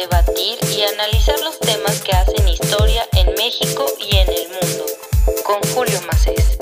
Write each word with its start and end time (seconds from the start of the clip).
debatir 0.00 0.58
y 0.76 0.82
analizar 0.82 1.40
los 1.40 1.58
temas 1.58 2.00
que 2.02 2.12
hacen 2.12 2.48
historia 2.48 3.02
en 3.16 3.34
México 3.34 3.84
y 3.98 4.16
en 4.16 4.28
el 4.28 4.48
mundo. 4.48 4.84
Con 5.44 5.60
Julio 5.74 5.98
Macés. 6.06 6.56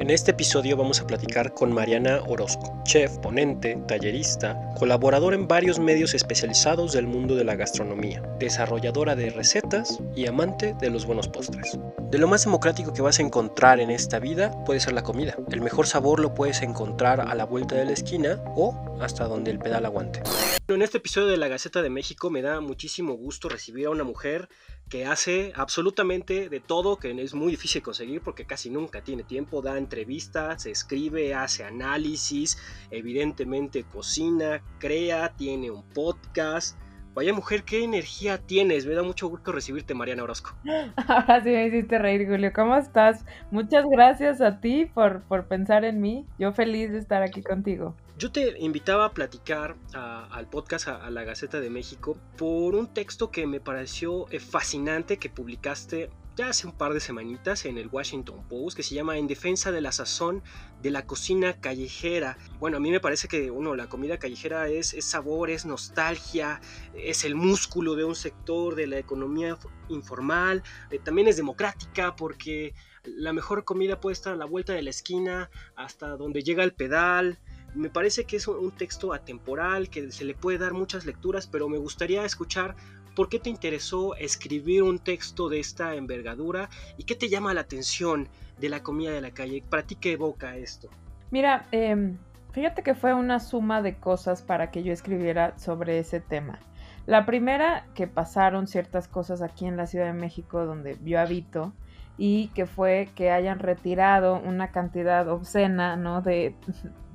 En 0.00 0.10
este 0.10 0.32
episodio 0.32 0.76
vamos 0.76 1.00
a 1.00 1.06
platicar 1.06 1.54
con 1.54 1.72
Mariana 1.72 2.22
Orozco, 2.26 2.82
chef, 2.84 3.18
ponente, 3.18 3.78
tallerista, 3.86 4.58
colaborador 4.78 5.34
en 5.34 5.46
varios 5.46 5.78
medios 5.78 6.14
especializados 6.14 6.94
del 6.94 7.06
mundo 7.06 7.36
de 7.36 7.44
la 7.44 7.54
gastronomía, 7.54 8.22
desarrolladora 8.38 9.14
de 9.14 9.30
recetas 9.30 9.98
y 10.16 10.26
amante 10.26 10.74
de 10.80 10.90
los 10.90 11.06
buenos 11.06 11.28
postres. 11.28 11.78
De 12.10 12.16
lo 12.16 12.26
más 12.26 12.42
democrático 12.42 12.94
que 12.94 13.02
vas 13.02 13.18
a 13.18 13.22
encontrar 13.22 13.80
en 13.80 13.90
esta 13.90 14.18
vida 14.18 14.64
puede 14.64 14.80
ser 14.80 14.94
la 14.94 15.02
comida. 15.02 15.36
El 15.50 15.60
mejor 15.60 15.86
sabor 15.86 16.20
lo 16.20 16.32
puedes 16.32 16.62
encontrar 16.62 17.20
a 17.20 17.34
la 17.34 17.44
vuelta 17.44 17.74
de 17.74 17.84
la 17.84 17.92
esquina 17.92 18.42
o 18.56 18.98
hasta 18.98 19.28
donde 19.28 19.50
el 19.50 19.58
pedal 19.58 19.84
aguante. 19.84 20.22
En 20.68 20.80
este 20.80 20.96
episodio 20.96 21.26
de 21.28 21.36
la 21.36 21.48
Gaceta 21.48 21.82
de 21.82 21.90
México 21.90 22.30
me 22.30 22.40
da 22.40 22.62
muchísimo 22.62 23.12
gusto 23.12 23.50
recibir 23.50 23.88
a 23.88 23.90
una 23.90 24.04
mujer 24.04 24.48
que 24.88 25.04
hace 25.04 25.52
absolutamente 25.54 26.48
de 26.48 26.60
todo, 26.60 26.96
que 26.96 27.10
es 27.10 27.34
muy 27.34 27.50
difícil 27.50 27.82
conseguir 27.82 28.22
porque 28.22 28.46
casi 28.46 28.70
nunca 28.70 29.02
tiene 29.02 29.22
tiempo, 29.22 29.60
da 29.60 29.76
entrevistas, 29.76 30.64
escribe, 30.64 31.34
hace 31.34 31.64
análisis, 31.64 32.56
evidentemente 32.90 33.84
cocina, 33.84 34.62
crea, 34.78 35.34
tiene 35.36 35.70
un 35.70 35.82
podcast. 35.82 36.78
Vaya 37.18 37.32
mujer, 37.32 37.64
qué 37.64 37.82
energía 37.82 38.38
tienes. 38.38 38.86
Me 38.86 38.94
da 38.94 39.02
mucho 39.02 39.26
gusto 39.26 39.50
recibirte, 39.50 39.92
Mariana 39.92 40.22
Orozco. 40.22 40.54
Ahora 41.08 41.42
sí 41.42 41.48
me 41.50 41.66
hiciste 41.66 41.98
reír, 41.98 42.28
Julio. 42.28 42.52
¿Cómo 42.54 42.76
estás? 42.76 43.24
Muchas 43.50 43.84
gracias 43.90 44.40
a 44.40 44.60
ti 44.60 44.86
por, 44.86 45.22
por 45.22 45.48
pensar 45.48 45.84
en 45.84 46.00
mí. 46.00 46.26
Yo 46.38 46.52
feliz 46.52 46.92
de 46.92 46.98
estar 46.98 47.24
aquí 47.24 47.42
contigo. 47.42 47.96
Yo 48.18 48.30
te 48.30 48.56
invitaba 48.60 49.06
a 49.06 49.10
platicar 49.10 49.74
al 49.94 50.46
podcast, 50.46 50.86
a, 50.86 51.10
la 51.10 51.24
Gaceta 51.24 51.58
de 51.58 51.70
México, 51.70 52.16
por 52.36 52.76
un 52.76 52.86
texto 52.86 53.32
que 53.32 53.48
me 53.48 53.58
pareció 53.58 54.30
eh, 54.30 54.38
fascinante 54.38 55.16
que 55.16 55.28
publicaste 55.28 56.10
ya 56.38 56.50
hace 56.50 56.68
un 56.68 56.72
par 56.72 56.94
de 56.94 57.00
semanitas 57.00 57.64
en 57.64 57.78
el 57.78 57.88
Washington 57.88 58.46
Post 58.48 58.76
que 58.76 58.84
se 58.84 58.94
llama 58.94 59.18
En 59.18 59.26
defensa 59.26 59.72
de 59.72 59.80
la 59.80 59.90
sazón 59.90 60.44
de 60.80 60.92
la 60.92 61.04
cocina 61.04 61.60
callejera. 61.60 62.38
Bueno, 62.60 62.76
a 62.76 62.80
mí 62.80 62.92
me 62.92 63.00
parece 63.00 63.26
que 63.26 63.50
uno, 63.50 63.74
la 63.74 63.88
comida 63.88 64.18
callejera 64.18 64.68
es, 64.68 64.94
sabor, 65.00 65.50
es 65.50 65.66
nostalgia, 65.66 66.60
es 66.94 67.24
el 67.24 67.34
músculo 67.34 67.96
de 67.96 68.04
un 68.04 68.14
sector 68.14 68.76
de 68.76 68.86
la 68.86 68.98
economía 68.98 69.58
informal, 69.88 70.62
eh, 70.92 71.00
también 71.00 71.26
es 71.26 71.36
democrática 71.36 72.14
porque 72.14 72.72
la 73.02 73.32
mejor 73.32 73.64
comida 73.64 73.98
puede 73.98 74.12
estar 74.12 74.32
a 74.32 74.36
la 74.36 74.44
vuelta 74.44 74.74
de 74.74 74.82
la 74.82 74.90
esquina, 74.90 75.50
hasta 75.74 76.16
donde 76.16 76.42
llega 76.42 76.62
el 76.62 76.72
pedal. 76.72 77.40
Me 77.74 77.90
parece 77.90 78.24
que 78.24 78.36
es 78.36 78.46
un 78.46 78.70
texto 78.70 79.12
atemporal, 79.12 79.90
que 79.90 80.12
se 80.12 80.24
le 80.24 80.34
puede 80.34 80.58
dar 80.58 80.72
muchas 80.72 81.04
lecturas, 81.04 81.48
pero 81.48 81.68
me 81.68 81.78
gustaría 81.78 82.24
escuchar 82.24 82.76
¿Por 83.18 83.28
qué 83.28 83.40
te 83.40 83.50
interesó 83.50 84.14
escribir 84.14 84.84
un 84.84 85.00
texto 85.00 85.48
de 85.48 85.58
esta 85.58 85.96
envergadura? 85.96 86.68
¿Y 86.98 87.02
qué 87.02 87.16
te 87.16 87.28
llama 87.28 87.52
la 87.52 87.62
atención 87.62 88.28
de 88.60 88.68
la 88.68 88.84
comida 88.84 89.10
de 89.10 89.20
la 89.20 89.32
calle? 89.32 89.60
¿Para 89.68 89.82
ti 89.82 89.96
qué 89.96 90.12
evoca 90.12 90.56
esto? 90.56 90.88
Mira, 91.32 91.66
em, 91.72 92.16
fíjate 92.52 92.84
que 92.84 92.94
fue 92.94 93.14
una 93.14 93.40
suma 93.40 93.82
de 93.82 93.96
cosas 93.96 94.42
para 94.42 94.70
que 94.70 94.84
yo 94.84 94.92
escribiera 94.92 95.58
sobre 95.58 95.98
ese 95.98 96.20
tema. 96.20 96.60
La 97.06 97.26
primera, 97.26 97.88
que 97.96 98.06
pasaron 98.06 98.68
ciertas 98.68 99.08
cosas 99.08 99.42
aquí 99.42 99.66
en 99.66 99.76
la 99.76 99.88
Ciudad 99.88 100.06
de 100.06 100.12
México 100.12 100.64
donde 100.64 100.96
yo 101.04 101.18
habito 101.18 101.72
y 102.18 102.52
que 102.54 102.66
fue 102.66 103.08
que 103.16 103.32
hayan 103.32 103.58
retirado 103.58 104.38
una 104.38 104.70
cantidad 104.70 105.28
obscena, 105.28 105.96
¿no? 105.96 106.22
De, 106.22 106.54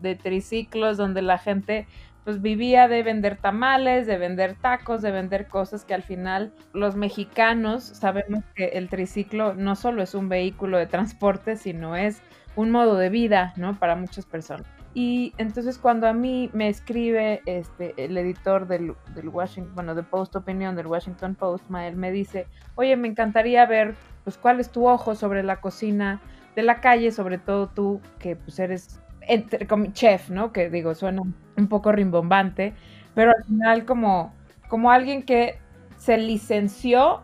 de 0.02 0.16
triciclos 0.16 0.98
donde 0.98 1.22
la 1.22 1.38
gente 1.38 1.88
pues 2.24 2.42
vivía 2.42 2.88
de 2.88 3.04
vender 3.04 3.38
tamales, 3.38 4.08
de 4.08 4.18
vender 4.18 4.56
tacos, 4.56 5.02
de 5.02 5.12
vender 5.12 5.48
cosas 5.48 5.86
que 5.86 5.94
al 5.94 6.04
final 6.04 6.54
los 6.74 6.96
mexicanos 6.96 7.84
sabemos 7.84 8.44
que 8.56 8.66
el 8.70 8.90
triciclo 8.90 9.54
no 9.54 9.76
solo 9.76 10.02
es 10.02 10.16
un 10.16 10.30
vehículo 10.30 10.78
de 10.78 10.88
transporte, 10.88 11.56
sino 11.56 11.96
es 11.96 12.22
un 12.56 12.72
modo 12.72 12.98
de 12.98 13.10
vida, 13.10 13.54
¿no? 13.58 13.78
Para 13.78 13.96
muchas 13.96 14.26
personas. 14.26 14.66
Y 14.94 15.34
entonces 15.38 15.80
cuando 15.80 16.08
a 16.08 16.14
mí 16.14 16.52
me 16.54 16.70
escribe 16.70 17.42
este, 17.46 17.94
el 17.98 18.16
editor 18.16 18.68
del, 18.68 18.94
del 19.16 19.30
Washington, 19.30 19.74
bueno, 19.74 19.96
de 19.96 20.04
Post 20.04 20.36
Opinion 20.36 20.76
del 20.76 20.88
Washington 20.88 21.34
Post, 21.34 21.68
Mael 21.70 21.96
me 21.96 22.12
dice, 22.12 22.46
oye, 22.76 22.96
me 22.96 23.08
encantaría 23.08 23.66
ver, 23.66 23.96
pues, 24.24 24.38
cuál 24.38 24.60
es 24.60 24.70
tu 24.70 24.88
ojo 24.88 25.16
sobre 25.16 25.42
la 25.42 25.62
cocina 25.62 26.22
de 26.56 26.62
la 26.62 26.80
calle, 26.80 27.12
sobre 27.12 27.40
todo 27.40 27.68
tú, 27.68 28.02
que 28.20 28.36
pues 28.36 28.60
eres 28.60 29.03
entre, 29.28 29.68
como 29.68 29.88
chef, 29.94 30.30
¿no? 30.30 30.52
Que 30.52 30.70
digo, 30.70 30.96
suena 30.96 31.22
un 31.22 31.68
poco 31.68 31.92
rimbombante, 31.92 32.74
pero 33.14 33.32
al 33.32 33.44
final 33.46 33.86
como, 33.86 34.34
como 34.70 34.92
alguien 34.92 35.24
que 35.24 35.60
se 35.98 36.18
licenció 36.18 37.22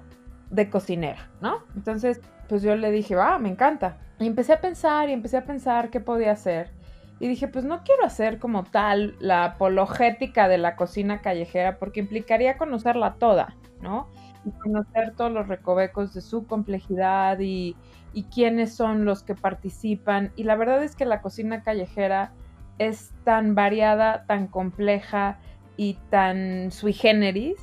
de 0.49 0.69
cocinera, 0.69 1.29
¿no? 1.41 1.63
Entonces, 1.75 2.21
pues 2.47 2.61
yo 2.63 2.75
le 2.75 2.91
dije, 2.91 3.15
ah, 3.19 3.37
me 3.39 3.49
encanta. 3.49 3.97
Y 4.19 4.27
empecé 4.27 4.53
a 4.53 4.61
pensar 4.61 5.09
y 5.09 5.13
empecé 5.13 5.37
a 5.37 5.45
pensar 5.45 5.89
qué 5.89 5.99
podía 5.99 6.31
hacer. 6.31 6.71
Y 7.19 7.27
dije, 7.27 7.47
pues 7.47 7.65
no 7.65 7.83
quiero 7.83 8.05
hacer 8.05 8.39
como 8.39 8.63
tal 8.63 9.15
la 9.19 9.43
apologética 9.43 10.47
de 10.47 10.57
la 10.57 10.75
cocina 10.75 11.21
callejera 11.21 11.77
porque 11.77 11.99
implicaría 11.99 12.57
conocerla 12.57 13.15
toda, 13.15 13.55
¿no? 13.81 14.07
Y 14.45 14.51
conocer 14.51 15.13
todos 15.15 15.31
los 15.31 15.47
recovecos 15.47 16.13
de 16.13 16.21
su 16.21 16.47
complejidad 16.47 17.39
y, 17.39 17.75
y 18.13 18.23
quiénes 18.23 18.75
son 18.75 19.05
los 19.05 19.23
que 19.23 19.35
participan. 19.35 20.31
Y 20.35 20.43
la 20.43 20.55
verdad 20.55 20.83
es 20.83 20.95
que 20.95 21.05
la 21.05 21.21
cocina 21.21 21.63
callejera 21.63 22.31
es 22.77 23.13
tan 23.23 23.55
variada, 23.55 24.25
tan 24.25 24.47
compleja 24.47 25.39
y 25.77 25.95
tan 26.09 26.71
sui 26.71 26.93
generis 26.93 27.57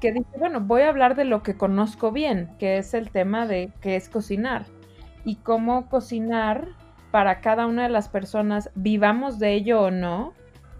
que 0.00 0.12
dije, 0.12 0.30
bueno, 0.38 0.60
voy 0.60 0.82
a 0.82 0.88
hablar 0.88 1.16
de 1.16 1.24
lo 1.24 1.42
que 1.42 1.56
conozco 1.56 2.12
bien, 2.12 2.50
que 2.58 2.78
es 2.78 2.94
el 2.94 3.10
tema 3.10 3.46
de 3.46 3.72
qué 3.80 3.96
es 3.96 4.08
cocinar 4.08 4.66
y 5.24 5.36
cómo 5.36 5.88
cocinar 5.88 6.68
para 7.10 7.40
cada 7.40 7.66
una 7.66 7.84
de 7.84 7.88
las 7.88 8.08
personas, 8.08 8.70
vivamos 8.74 9.38
de 9.38 9.54
ello 9.54 9.82
o 9.82 9.90
no, 9.90 10.34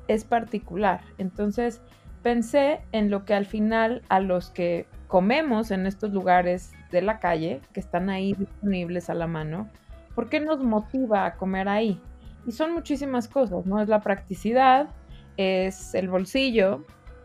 es 0.09 0.25
particular. 0.25 1.01
Entonces 1.19 1.81
pensé 2.23 2.81
en 2.93 3.11
lo 3.11 3.25
que 3.25 3.35
al 3.35 3.47
final 3.47 4.03
a 4.09 4.21
los 4.21 4.51
que 4.51 4.87
comemos 5.09 5.71
en 5.71 5.87
estos 5.87 6.13
lugares 6.13 6.73
de 6.93 7.03
la 7.03 7.19
calle, 7.19 7.61
que 7.73 7.81
están 7.81 8.11
ahí 8.11 8.35
disponibles 8.35 9.11
a 9.11 9.15
la 9.15 9.27
mano, 9.27 9.69
¿por 10.15 10.29
qué 10.29 10.39
nos 10.39 10.63
motiva 10.63 11.27
a 11.27 11.35
comer 11.35 11.69
ahí? 11.69 12.01
Y 12.47 12.53
son 12.53 12.73
muchísimas 12.73 13.27
cosas, 13.27 13.67
¿no? 13.67 13.81
Es 13.81 13.89
la 13.89 14.01
practicidad, 14.01 14.89
es 15.37 15.95
el 15.95 16.09
bolsillo, 16.09 16.85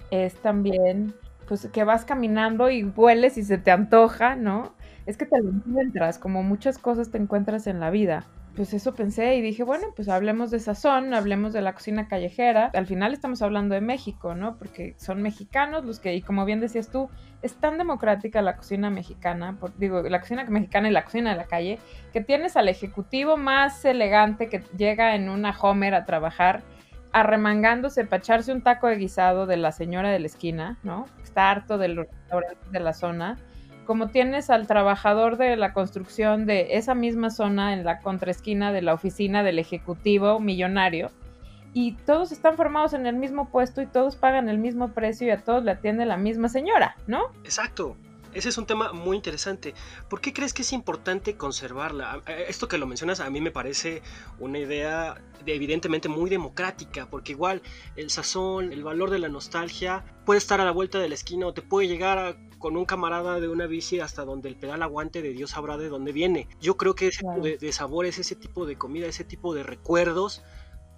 es 0.09 0.35
también, 0.41 1.13
pues 1.47 1.67
que 1.67 1.83
vas 1.83 2.05
caminando 2.05 2.69
y 2.69 2.83
hueles 2.83 3.38
y 3.38 3.44
se 3.44 3.57
te 3.57 3.71
antoja, 3.71 4.35
¿no? 4.35 4.73
Es 5.05 5.17
que 5.17 5.25
te 5.25 5.41
lo 5.41 5.50
encuentras, 5.50 6.17
como 6.17 6.41
muchas 6.44 6.77
cosas 6.77 7.11
te 7.11 7.17
encuentras 7.17 7.67
en 7.67 7.79
la 7.79 7.89
vida 7.89 8.25
pues 8.56 8.74
eso 8.74 8.94
pensé 8.94 9.36
y 9.36 9.41
dije, 9.41 9.64
bueno, 9.64 9.88
pues 9.96 10.09
hablemos 10.09 10.52
de 10.52 10.59
sazón, 10.59 11.14
hablemos 11.14 11.53
de 11.53 11.62
la 11.62 11.74
cocina 11.74 12.08
callejera. 12.08 12.69
Al 12.74 12.86
final 12.86 13.14
estamos 13.14 13.41
hablando 13.41 13.74
de 13.74 13.81
México, 13.81 14.36
¿no? 14.36 14.58
Porque 14.58 14.96
son 14.97 15.22
mexicanos 15.22 15.86
los 15.86 16.00
que, 16.00 16.14
y 16.14 16.22
como 16.22 16.46
bien 16.46 16.59
decías 16.59 16.90
tú, 16.90 17.09
es 17.42 17.56
tan 17.56 17.78
democrática 17.78 18.42
la 18.42 18.56
cocina 18.56 18.92
mexicana, 18.92 19.58
digo, 19.78 20.03
la 20.03 20.19
cocina 20.19 20.44
mexicana 20.46 20.90
y 20.90 20.92
la 20.92 21.03
cocina 21.03 21.31
de 21.31 21.38
la 21.38 21.46
calle, 21.46 21.80
que 22.12 22.22
tienes 22.22 22.56
al 22.56 22.69
ejecutivo 22.69 23.38
más 23.38 23.84
elegante 23.86 24.50
que 24.50 24.63
llega 24.78 25.16
en 25.16 25.30
una 25.30 25.58
Homer 25.59 25.96
a 25.96 26.06
trabajar, 26.06 26.62
arremangándose 27.12 28.06
para 28.06 28.22
echarse 28.22 28.52
un 28.52 28.62
taco 28.62 28.88
de 28.88 28.97
guisado 28.97 29.47
de 29.47 29.58
la 29.58 29.72
señora 29.72 30.12
de 30.12 30.19
la 30.19 30.28
esquina, 30.28 30.78
¿no? 30.84 31.06
Está 31.24 31.50
harto 31.50 31.78
del 31.78 31.97
restaurante 31.97 32.69
de 32.72 32.80
la 32.80 32.94
zona 32.94 33.38
como 33.85 34.07
tienes 34.07 34.49
al 34.49 34.67
trabajador 34.67 35.38
de 35.38 35.55
la 35.55 35.73
construcción 35.73 36.45
de 36.45 36.77
esa 36.77 36.95
misma 36.95 37.29
zona 37.29 37.73
en 37.73 37.83
la 37.83 37.99
contraesquina 37.99 38.71
de 38.71 38.81
la 38.81 38.94
oficina 38.94 39.44
del 39.44 39.59
ejecutivo 39.59 40.39
millonario, 40.39 41.11
y 41.73 41.94
todos 41.94 42.31
están 42.31 42.55
formados 42.55 42.94
en 42.94 43.07
el 43.07 43.15
mismo 43.15 43.50
puesto 43.50 43.81
y 43.81 43.88
todos 43.88 44.15
pagan 44.15 44.47
el 44.47 44.59
mismo 44.59 44.94
precio 44.94 45.27
y 45.27 45.31
a 45.31 45.44
todos 45.44 45.63
le 45.63 45.71
atiende 45.71 46.06
la 46.06 46.18
misma 46.18 46.47
señora, 46.47 46.95
¿no? 47.07 47.31
Exacto. 47.44 47.97
Ese 48.33 48.50
es 48.50 48.57
un 48.57 48.65
tema 48.65 48.94
muy 48.94 49.15
interesante. 49.15 49.75
¿Por 50.09 50.19
qué 50.19 50.33
crees 50.33 50.53
que 50.53 50.63
es 50.63 50.74
importante 50.74 51.38
conservarla? 51.38 52.21
Esto 52.47 52.68
que 52.68 52.79
lo 52.79 52.88
mencionas 52.88 53.19
a 53.19 53.29
mí 53.29 53.41
me 53.41 53.51
parece 53.51 54.01
una 54.39 54.57
idea 54.57 55.21
evidentemente 55.45 56.09
muy 56.09 56.31
democrática, 56.31 57.06
porque 57.06 57.33
igual 57.33 57.62
el 57.95 58.09
sazón, 58.09 58.74
el 58.74 58.83
valor 58.83 59.12
de 59.12 59.19
la 59.19 59.29
nostalgia 59.29 60.03
puede 60.25 60.39
estar 60.39 60.59
a 60.62 60.65
la 60.65 60.71
vuelta 60.71 60.97
de 60.97 61.09
la 61.09 61.15
esquina 61.15 61.45
o 61.45 61.53
te 61.53 61.62
puede 61.62 61.88
llegar 61.88 62.36
con 62.63 62.77
un 62.77 62.86
camarada 62.86 63.42
de 63.42 63.50
una 63.50 63.68
bici 63.68 64.00
hasta 64.00 64.24
donde 64.24 64.48
el 64.48 64.56
pedal 64.56 64.81
aguante 64.83 65.21
de 65.21 65.33
Dios 65.33 65.50
sabrá 65.50 65.75
de 65.77 65.89
dónde 65.89 66.13
viene. 66.13 66.48
Yo 66.62 66.77
creo 66.77 66.95
que 66.95 67.07
ese 67.07 67.18
tipo 67.18 67.42
de, 67.42 67.57
de 67.57 67.71
sabores, 67.74 68.19
ese 68.19 68.38
tipo 68.38 68.65
de 68.65 68.77
comida, 68.77 69.06
ese 69.06 69.25
tipo 69.25 69.54
de 69.54 69.63
recuerdos 69.63 70.42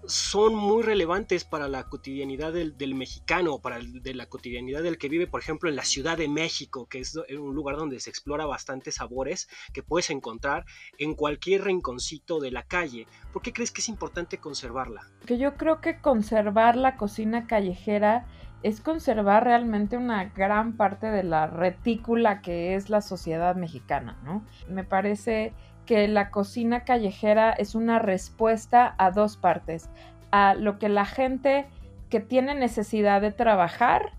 son 0.08 0.56
muy 0.56 0.84
relevantes 0.84 1.44
para 1.44 1.68
la 1.68 1.86
cotidianidad 1.86 2.54
del, 2.54 2.96
mexicano, 2.96 3.60
para 3.60 3.80
de 3.80 4.14
la 4.14 4.28
cotidianidad 4.28 4.84
del 4.84 4.98
que 4.98 5.10
vive, 5.10 5.28
por 5.28 5.42
ejemplo, 5.42 5.70
en 5.70 5.76
la 5.76 5.84
Ciudad 5.84 6.18
de 6.18 6.28
México, 6.28 6.88
que 6.88 7.00
es 7.00 7.16
un 7.16 7.56
lugar 7.56 7.78
donde 7.78 8.00
se 8.00 8.10
explora 8.10 8.46
bastantes 8.46 8.96
sabores 8.96 9.50
que 9.74 9.84
puedes 9.84 10.10
encontrar 10.10 10.66
en 10.98 11.16
cualquier 11.16 11.64
rinconcito 11.64 12.40
de 12.40 12.52
la 12.52 12.64
calle. 12.64 13.08
¿Por 13.34 13.42
qué 13.42 13.54
crees 13.54 13.72
que 13.72 13.82
es 13.82 13.90
importante 13.90 14.38
conservarla? 14.38 15.02
Que 15.26 15.38
yo 15.38 15.56
creo 15.56 15.82
que 15.82 16.00
conservar 16.00 16.76
la 16.76 16.98
cocina 16.98 17.48
callejera 17.48 18.28
es 18.64 18.82
conservar 18.82 19.44
realmente 19.44 19.98
una 19.98 20.26
gran 20.26 20.74
parte 20.74 21.08
de 21.08 21.24
la 21.24 21.48
retícula 21.48 22.42
que 22.42 22.76
es 22.76 22.90
la 22.90 23.02
sociedad 23.02 23.56
mexicana, 23.56 24.18
¿no? 24.24 24.44
Me 24.68 24.84
parece 24.84 25.54
que 25.86 26.08
la 26.08 26.32
cocina 26.32 26.84
callejera 26.84 27.52
es 27.52 27.76
una 27.76 28.00
respuesta 28.00 28.96
a 28.98 29.12
dos 29.12 29.38
partes, 29.38 29.90
a 30.32 30.56
lo 30.56 30.80
que 30.80 30.90
la 30.90 31.06
gente 31.06 31.68
que 32.10 32.20
tiene 32.20 32.56
necesidad 32.56 33.22
de 33.22 33.32
trabajar 33.32 34.14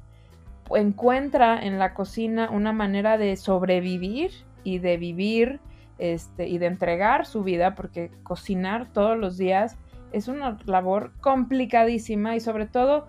encuentra 0.70 1.58
en 1.60 1.78
la 1.78 1.94
cocina 1.94 2.50
una 2.50 2.72
manera 2.72 3.18
de 3.18 3.36
sobrevivir 3.36 4.32
y 4.64 4.78
de 4.78 4.96
vivir 4.96 5.60
este, 5.98 6.48
y 6.48 6.58
de 6.58 6.66
entregar 6.66 7.26
su 7.26 7.42
vida, 7.42 7.74
porque 7.74 8.10
cocinar 8.22 8.92
todos 8.92 9.16
los 9.16 9.36
días 9.38 9.76
es 10.12 10.28
una 10.28 10.58
labor 10.66 11.12
complicadísima 11.20 12.36
y 12.36 12.40
sobre 12.40 12.66
todo 12.66 13.06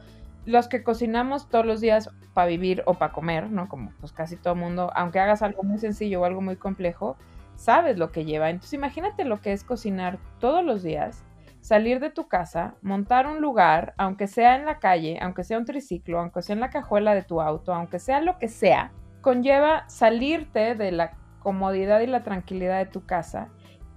los 0.48 0.70
que 0.70 0.82
cocinamos 0.82 1.50
todos 1.50 1.66
los 1.66 1.82
días 1.82 2.10
para 2.34 2.48
vivir 2.48 2.82
o 2.86 2.94
para 2.94 3.12
comer, 3.12 3.52
¿no? 3.52 3.68
Como 3.68 3.92
pues 4.00 4.14
casi 4.14 4.38
todo 4.38 4.56
mundo, 4.56 4.90
aunque 4.96 5.20
hagas 5.20 5.42
algo 5.42 5.62
muy 5.64 5.78
sencillo 5.78 6.22
o 6.22 6.26
algo 6.26 6.40
muy 6.40 6.56
complejo, 6.56 7.18
sabes 7.56 7.98
lo 7.98 8.14
que 8.14 8.24
lleva. 8.24 8.50
Entonces 8.50 8.72
imagínate 8.74 9.26
lo 9.26 9.42
que 9.42 9.52
es 9.52 9.66
cocinar 9.66 10.20
todos 10.40 10.64
los 10.64 10.84
días, 10.84 11.26
salir 11.60 12.00
de 12.00 12.12
tu 12.12 12.30
casa, 12.30 12.76
montar 12.82 13.28
un 13.28 13.42
lugar, 13.42 13.94
aunque 13.98 14.28
sea 14.28 14.56
en 14.56 14.66
la 14.66 14.80
calle, 14.80 15.20
aunque 15.22 15.44
sea 15.44 15.58
un 15.58 15.66
triciclo, 15.66 16.18
aunque 16.18 16.42
sea 16.42 16.54
en 16.54 16.62
la 16.62 16.70
cajuela 16.70 17.14
de 17.14 17.24
tu 17.24 17.42
auto, 17.42 17.74
aunque 17.74 18.00
sea 18.00 18.22
lo 18.22 18.38
que 18.38 18.48
sea, 18.48 18.94
conlleva 19.20 19.84
salirte 19.90 20.76
de 20.76 20.94
la 20.94 21.12
comodidad 21.40 22.00
y 22.00 22.08
la 22.08 22.24
tranquilidad 22.24 22.78
de 22.78 22.90
tu 22.90 23.06
casa 23.06 23.50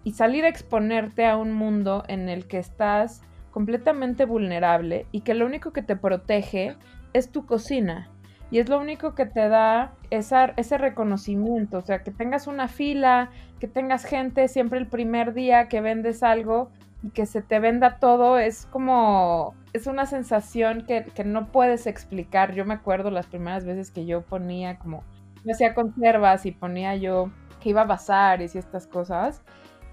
y 0.03 0.15
salir 0.15 0.45
a 0.45 0.49
exponerte 0.49 1.27
a 1.27 1.37
un 1.37 1.53
mundo 1.53 2.03
en 2.09 2.29
el 2.29 2.49
que 2.49 2.59
estás 2.59 3.23
completamente 3.51 4.25
vulnerable 4.25 5.07
y 5.13 5.21
que 5.21 5.35
lo 5.35 5.47
único 5.47 5.73
que 5.73 5.83
te 5.83 5.97
protege 5.97 6.77
es 7.13 7.31
tu 7.31 7.47
cocina. 7.47 8.09
Y 8.51 8.59
es 8.59 8.69
lo 8.69 8.81
único 8.81 9.15
que 9.15 9.27
te 9.27 9.49
da 9.49 9.93
ese 10.11 10.79
reconocimiento, 10.79 11.79
o 11.79 11.83
sea, 11.83 12.03
que 12.03 12.11
tengas 12.11 12.49
una 12.49 12.67
fila, 12.67 13.31
que 13.61 13.69
tengas 13.69 14.05
gente 14.05 14.49
siempre 14.49 14.81
el 14.81 14.89
primer 14.89 15.35
día 15.35 15.69
que 15.69 15.81
vendes 15.81 16.25
algo 16.25 16.71
y 17.05 17.11
que 17.11 17.27
se 17.27 17.43
te 17.43 17.61
venda 17.61 17.99
todo, 17.99 18.39
es 18.39 18.67
como, 18.67 19.55
es 19.73 19.87
una 19.87 20.05
sensación 20.07 20.85
que, 20.85 21.05
que 21.15 21.23
no 21.23 21.47
puedes 21.53 21.87
explicar. 21.87 22.53
Yo 22.53 22.65
me 22.65 22.75
acuerdo 22.75 23.13
las 23.13 23.27
primeras 23.27 23.65
veces 23.65 23.93
que 23.93 24.05
yo 24.05 24.23
ponía 24.23 24.79
como, 24.79 25.05
me 25.45 25.53
hacía 25.53 25.73
conservas 25.73 26.45
y 26.45 26.51
ponía 26.51 26.97
yo 26.97 27.31
que 27.61 27.69
iba 27.69 27.83
a 27.83 27.87
bazares 27.87 28.57
y 28.57 28.59
estas 28.59 28.89
cosas. 28.89 29.43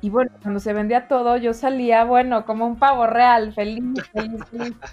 Y 0.02 0.10
bueno, 0.10 0.32
cuando 0.42 0.60
se 0.60 0.74
vendía 0.74 1.08
todo, 1.08 1.38
yo 1.38 1.54
salía, 1.54 2.04
bueno, 2.04 2.46
como 2.46 2.66
un 2.68 2.78
pavo 2.78 3.08
real, 3.08 3.54
feliz, 3.54 3.84
feliz, 4.14 4.44
feliz. 4.52 4.76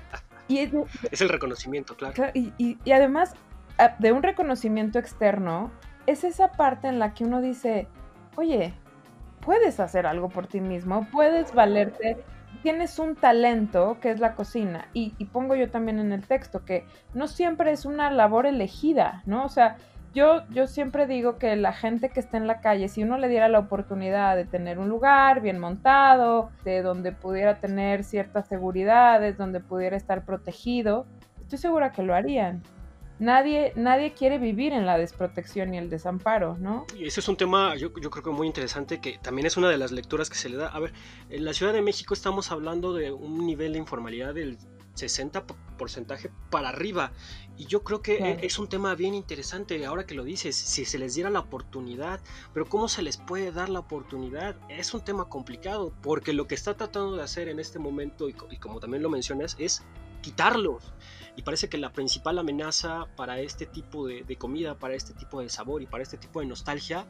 Y 0.46 0.58
es, 0.58 1.22
el 1.22 1.30
reconocimiento, 1.30 1.96
claro. 1.96 2.24
Y, 2.34 2.52
y, 2.58 2.76
y, 2.84 2.92
además, 2.92 3.32
ah, 3.78 3.96
de 3.98 4.12
un 4.12 4.22
reconocimiento 4.22 4.98
externo, 4.98 5.70
es 6.06 6.22
esa 6.22 6.52
parte 6.52 6.86
en 6.86 6.98
la 6.98 7.14
que 7.14 7.24
uno 7.24 7.40
dice, 7.40 7.88
oye, 8.36 8.74
puedes 9.40 9.80
hacer 9.80 10.06
algo 10.06 10.28
por 10.28 10.46
ti 10.46 10.60
mismo, 10.60 11.06
puedes 11.10 11.54
valerte, 11.54 12.18
tienes 12.62 12.98
un 12.98 13.16
talento 13.16 13.96
que 14.02 14.10
es 14.10 14.20
la 14.20 14.34
cocina. 14.34 14.88
Y, 14.92 15.14
y 15.16 15.24
pongo 15.24 15.54
yo 15.54 15.70
también 15.70 15.98
en 15.98 16.12
el 16.12 16.26
texto 16.26 16.64
que 16.66 16.84
no 17.14 17.26
siempre 17.26 17.72
es 17.72 17.86
una 17.86 18.10
labor 18.10 18.44
elegida, 18.44 19.22
¿no? 19.24 19.46
O 19.46 19.48
sea, 19.48 19.78
yo, 20.14 20.42
yo 20.50 20.66
siempre 20.66 21.06
digo 21.06 21.38
que 21.38 21.56
la 21.56 21.72
gente 21.72 22.08
que 22.08 22.20
está 22.20 22.36
en 22.36 22.46
la 22.46 22.60
calle, 22.60 22.88
si 22.88 23.02
uno 23.02 23.18
le 23.18 23.28
diera 23.28 23.48
la 23.48 23.58
oportunidad 23.58 24.36
de 24.36 24.44
tener 24.44 24.78
un 24.78 24.88
lugar 24.88 25.40
bien 25.40 25.58
montado, 25.58 26.50
de 26.64 26.82
donde 26.82 27.12
pudiera 27.12 27.60
tener 27.60 28.04
ciertas 28.04 28.46
seguridades, 28.46 29.36
donde 29.36 29.60
pudiera 29.60 29.96
estar 29.96 30.24
protegido, 30.24 31.06
estoy 31.42 31.58
segura 31.58 31.90
que 31.92 32.02
lo 32.02 32.14
harían. 32.14 32.62
Nadie, 33.18 33.72
nadie 33.76 34.12
quiere 34.12 34.38
vivir 34.38 34.72
en 34.72 34.86
la 34.86 34.98
desprotección 34.98 35.72
y 35.72 35.78
el 35.78 35.88
desamparo, 35.88 36.56
¿no? 36.58 36.84
Y 36.96 37.06
ese 37.06 37.20
es 37.20 37.28
un 37.28 37.36
tema, 37.36 37.76
yo, 37.76 37.92
yo, 38.00 38.10
creo 38.10 38.24
que 38.24 38.30
muy 38.30 38.46
interesante, 38.46 39.00
que 39.00 39.18
también 39.22 39.46
es 39.46 39.56
una 39.56 39.68
de 39.68 39.78
las 39.78 39.92
lecturas 39.92 40.28
que 40.30 40.36
se 40.36 40.48
le 40.48 40.56
da. 40.56 40.68
A 40.68 40.80
ver, 40.80 40.92
en 41.30 41.44
la 41.44 41.52
Ciudad 41.52 41.72
de 41.72 41.80
México 41.80 42.12
estamos 42.12 42.50
hablando 42.50 42.92
de 42.92 43.12
un 43.12 43.46
nivel 43.46 43.74
de 43.74 43.78
informalidad 43.78 44.34
del 44.34 44.58
60 44.94 45.44
porcentaje 45.76 46.30
para 46.50 46.70
arriba. 46.70 47.12
Y 47.56 47.66
yo 47.66 47.84
creo 47.84 48.00
que 48.02 48.38
es 48.42 48.58
un 48.58 48.68
tema 48.68 48.94
bien 48.94 49.14
interesante 49.14 49.84
ahora 49.86 50.06
que 50.06 50.14
lo 50.14 50.24
dices, 50.24 50.56
si 50.56 50.84
se 50.84 50.98
les 50.98 51.14
diera 51.14 51.30
la 51.30 51.40
oportunidad, 51.40 52.20
pero 52.52 52.68
¿cómo 52.68 52.88
se 52.88 53.02
les 53.02 53.16
puede 53.16 53.52
dar 53.52 53.68
la 53.68 53.80
oportunidad? 53.80 54.56
Es 54.68 54.94
un 54.94 55.04
tema 55.04 55.28
complicado, 55.28 55.92
porque 56.02 56.32
lo 56.32 56.46
que 56.46 56.54
está 56.54 56.76
tratando 56.76 57.16
de 57.16 57.22
hacer 57.22 57.48
en 57.48 57.60
este 57.60 57.78
momento, 57.78 58.28
y, 58.28 58.34
como 58.34 58.80
también 58.80 59.02
lo 59.02 59.10
mencionas, 59.10 59.56
es 59.58 59.82
quitarlos. 60.22 60.92
Y 61.36 61.42
parece 61.42 61.68
que 61.68 61.78
la 61.78 61.92
principal 61.92 62.38
amenaza 62.38 63.06
para 63.16 63.38
este 63.40 63.66
tipo 63.66 64.06
de, 64.06 64.22
de 64.22 64.36
comida, 64.36 64.78
para 64.78 64.94
este 64.94 65.12
tipo 65.12 65.40
de 65.40 65.48
sabor 65.48 65.82
y 65.82 65.86
para 65.86 66.02
este 66.02 66.16
tipo 66.16 66.40
de 66.40 66.46
nostalgia, 66.46 67.06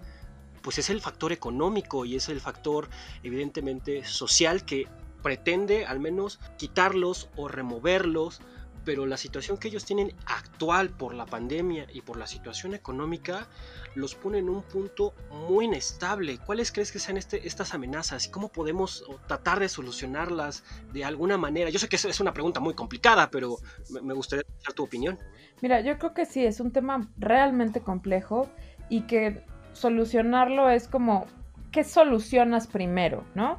pues 0.62 0.78
es 0.78 0.88
el 0.88 1.00
factor 1.00 1.30
económico 1.32 2.06
y 2.06 2.16
es 2.16 2.30
el 2.30 2.40
factor 2.40 2.88
evidentemente 3.22 4.02
social 4.04 4.64
que 4.64 4.88
pretende 5.24 5.86
al 5.86 6.00
menos 6.00 6.38
quitarlos 6.58 7.30
o 7.34 7.48
removerlos, 7.48 8.42
pero 8.84 9.06
la 9.06 9.16
situación 9.16 9.56
que 9.56 9.68
ellos 9.68 9.86
tienen 9.86 10.14
actual 10.26 10.90
por 10.90 11.14
la 11.14 11.24
pandemia 11.24 11.86
y 11.94 12.02
por 12.02 12.18
la 12.18 12.26
situación 12.26 12.74
económica 12.74 13.48
los 13.94 14.14
pone 14.14 14.38
en 14.38 14.50
un 14.50 14.60
punto 14.60 15.14
muy 15.30 15.64
inestable. 15.64 16.36
¿Cuáles 16.44 16.70
crees 16.70 16.92
que 16.92 16.98
sean 16.98 17.16
este, 17.16 17.48
estas 17.48 17.72
amenazas 17.72 18.26
y 18.26 18.30
cómo 18.30 18.50
podemos 18.50 19.02
tratar 19.26 19.60
de 19.60 19.70
solucionarlas 19.70 20.62
de 20.92 21.06
alguna 21.06 21.38
manera? 21.38 21.70
Yo 21.70 21.78
sé 21.78 21.88
que 21.88 21.96
es 21.96 22.20
una 22.20 22.34
pregunta 22.34 22.60
muy 22.60 22.74
complicada, 22.74 23.30
pero 23.30 23.56
me 24.02 24.12
gustaría 24.12 24.42
escuchar 24.42 24.74
tu 24.74 24.84
opinión. 24.84 25.18
Mira, 25.62 25.80
yo 25.80 25.98
creo 25.98 26.12
que 26.12 26.26
sí, 26.26 26.44
es 26.44 26.60
un 26.60 26.70
tema 26.70 27.08
realmente 27.16 27.80
complejo 27.80 28.50
y 28.90 29.06
que 29.06 29.42
solucionarlo 29.72 30.68
es 30.68 30.86
como, 30.86 31.24
¿qué 31.72 31.82
solucionas 31.82 32.66
primero? 32.66 33.24
¿No? 33.34 33.58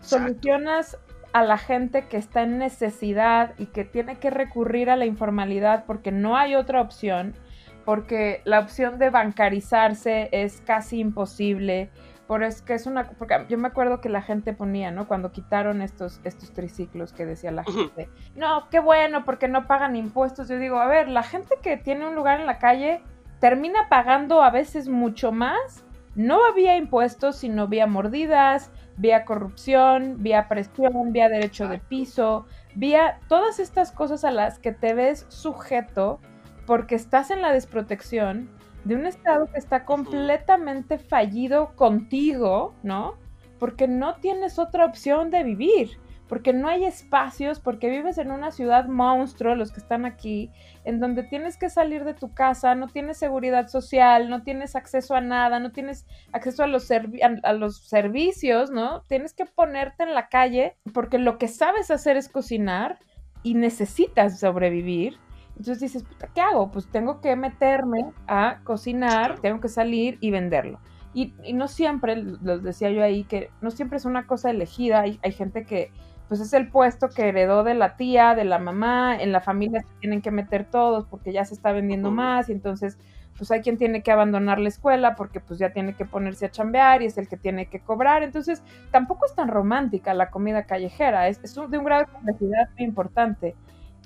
Solucionas 0.00 0.98
a 1.34 1.42
la 1.42 1.58
gente 1.58 2.06
que 2.06 2.16
está 2.16 2.42
en 2.42 2.58
necesidad 2.58 3.54
y 3.58 3.66
que 3.66 3.84
tiene 3.84 4.18
que 4.20 4.30
recurrir 4.30 4.88
a 4.88 4.94
la 4.94 5.04
informalidad 5.04 5.84
porque 5.84 6.12
no 6.12 6.36
hay 6.36 6.54
otra 6.54 6.80
opción, 6.80 7.34
porque 7.84 8.40
la 8.44 8.60
opción 8.60 9.00
de 9.00 9.10
bancarizarse 9.10 10.28
es 10.30 10.62
casi 10.64 11.00
imposible, 11.00 11.90
por 12.28 12.44
es 12.44 12.62
que 12.62 12.74
es 12.74 12.86
una 12.86 13.10
porque 13.10 13.46
yo 13.48 13.58
me 13.58 13.66
acuerdo 13.66 14.00
que 14.00 14.08
la 14.08 14.22
gente 14.22 14.52
ponía, 14.52 14.92
¿no? 14.92 15.08
Cuando 15.08 15.32
quitaron 15.32 15.82
estos 15.82 16.20
estos 16.22 16.52
triciclos 16.52 17.12
que 17.12 17.26
decía 17.26 17.50
la 17.50 17.64
gente, 17.64 18.08
"No, 18.36 18.68
qué 18.70 18.78
bueno 18.78 19.24
porque 19.24 19.48
no 19.48 19.66
pagan 19.66 19.96
impuestos." 19.96 20.48
Yo 20.48 20.56
digo, 20.58 20.78
"A 20.78 20.86
ver, 20.86 21.08
la 21.08 21.24
gente 21.24 21.56
que 21.60 21.76
tiene 21.76 22.06
un 22.06 22.14
lugar 22.14 22.38
en 22.38 22.46
la 22.46 22.58
calle 22.58 23.02
termina 23.40 23.88
pagando 23.88 24.40
a 24.40 24.50
veces 24.50 24.88
mucho 24.88 25.32
más. 25.32 25.84
No 26.14 26.46
había 26.46 26.76
impuestos, 26.76 27.36
sino 27.36 27.62
había 27.62 27.88
mordidas, 27.88 28.70
vía 28.96 29.24
corrupción, 29.24 30.22
vía 30.22 30.48
presión, 30.48 31.12
vía 31.12 31.28
derecho 31.28 31.68
de 31.68 31.78
piso, 31.78 32.46
vía 32.74 33.20
todas 33.28 33.58
estas 33.58 33.92
cosas 33.92 34.24
a 34.24 34.30
las 34.30 34.58
que 34.58 34.72
te 34.72 34.94
ves 34.94 35.26
sujeto 35.28 36.20
porque 36.66 36.94
estás 36.94 37.30
en 37.30 37.42
la 37.42 37.52
desprotección 37.52 38.48
de 38.84 38.94
un 38.94 39.06
Estado 39.06 39.46
que 39.46 39.58
está 39.58 39.84
completamente 39.84 40.98
fallido 40.98 41.74
contigo, 41.74 42.74
¿no? 42.82 43.14
Porque 43.58 43.88
no 43.88 44.16
tienes 44.16 44.58
otra 44.58 44.84
opción 44.84 45.30
de 45.30 45.42
vivir 45.42 45.98
porque 46.34 46.52
no 46.52 46.66
hay 46.66 46.84
espacios, 46.84 47.60
porque 47.60 47.88
vives 47.88 48.18
en 48.18 48.32
una 48.32 48.50
ciudad 48.50 48.88
monstruo, 48.88 49.54
los 49.54 49.70
que 49.70 49.78
están 49.78 50.04
aquí, 50.04 50.50
en 50.82 50.98
donde 50.98 51.22
tienes 51.22 51.56
que 51.56 51.70
salir 51.70 52.02
de 52.02 52.12
tu 52.12 52.34
casa, 52.34 52.74
no 52.74 52.88
tienes 52.88 53.18
seguridad 53.18 53.68
social, 53.68 54.28
no 54.28 54.42
tienes 54.42 54.74
acceso 54.74 55.14
a 55.14 55.20
nada, 55.20 55.60
no 55.60 55.70
tienes 55.70 56.08
acceso 56.32 56.64
a 56.64 56.66
los, 56.66 56.90
a, 56.90 57.52
los 57.52 57.86
servicios, 57.86 58.72
¿no? 58.72 59.02
Tienes 59.02 59.32
que 59.32 59.46
ponerte 59.46 60.02
en 60.02 60.12
la 60.12 60.28
calle 60.28 60.74
porque 60.92 61.18
lo 61.18 61.38
que 61.38 61.46
sabes 61.46 61.92
hacer 61.92 62.16
es 62.16 62.28
cocinar 62.28 62.98
y 63.44 63.54
necesitas 63.54 64.40
sobrevivir. 64.40 65.16
Entonces 65.50 65.78
dices, 65.78 66.04
¿qué 66.34 66.40
hago? 66.40 66.72
Pues 66.72 66.88
tengo 66.88 67.20
que 67.20 67.36
meterme 67.36 68.06
a 68.26 68.58
cocinar, 68.64 69.38
tengo 69.38 69.60
que 69.60 69.68
salir 69.68 70.18
y 70.20 70.32
venderlo. 70.32 70.80
Y, 71.14 71.32
no 71.52 71.68
siempre, 71.68 72.16
los 72.16 72.64
decía 72.64 72.90
yo 72.90 73.04
ahí, 73.04 73.22
que 73.22 73.50
no 73.60 73.70
siempre 73.70 73.98
es 73.98 74.04
una 74.04 74.26
cosa 74.26 74.50
elegida. 74.50 75.02
hay 75.02 75.32
gente 75.32 75.64
que 75.64 75.92
pues 76.28 76.40
es 76.40 76.52
el 76.52 76.68
puesto 76.68 77.08
que 77.10 77.28
heredó 77.28 77.64
de 77.64 77.74
la 77.74 77.96
tía, 77.96 78.34
de 78.34 78.44
la 78.44 78.58
mamá, 78.58 79.16
en 79.16 79.32
la 79.32 79.40
familia 79.40 79.82
se 79.82 80.00
tienen 80.00 80.22
que 80.22 80.30
meter 80.30 80.64
todos 80.64 81.06
porque 81.06 81.32
ya 81.32 81.44
se 81.44 81.54
está 81.54 81.72
vendiendo 81.72 82.10
más 82.10 82.48
y 82.48 82.52
entonces 82.52 82.98
pues 83.36 83.50
hay 83.50 83.60
quien 83.60 83.76
tiene 83.76 84.02
que 84.02 84.12
abandonar 84.12 84.60
la 84.60 84.68
escuela 84.68 85.16
porque 85.16 85.40
pues 85.40 85.58
ya 85.58 85.72
tiene 85.72 85.94
que 85.94 86.04
ponerse 86.04 86.46
a 86.46 86.50
chambear 86.50 87.02
y 87.02 87.06
es 87.06 87.18
el 87.18 87.28
que 87.28 87.36
tiene 87.36 87.66
que 87.66 87.80
cobrar. 87.80 88.22
Entonces 88.22 88.62
tampoco 88.90 89.26
es 89.26 89.34
tan 89.34 89.48
romántica 89.48 90.14
la 90.14 90.30
comida 90.30 90.64
callejera, 90.64 91.28
es, 91.28 91.40
de 91.42 91.78
un 91.78 91.84
grado 91.84 92.04
de 92.04 92.12
complejidad 92.12 92.68
muy 92.78 92.86
importante. 92.86 93.54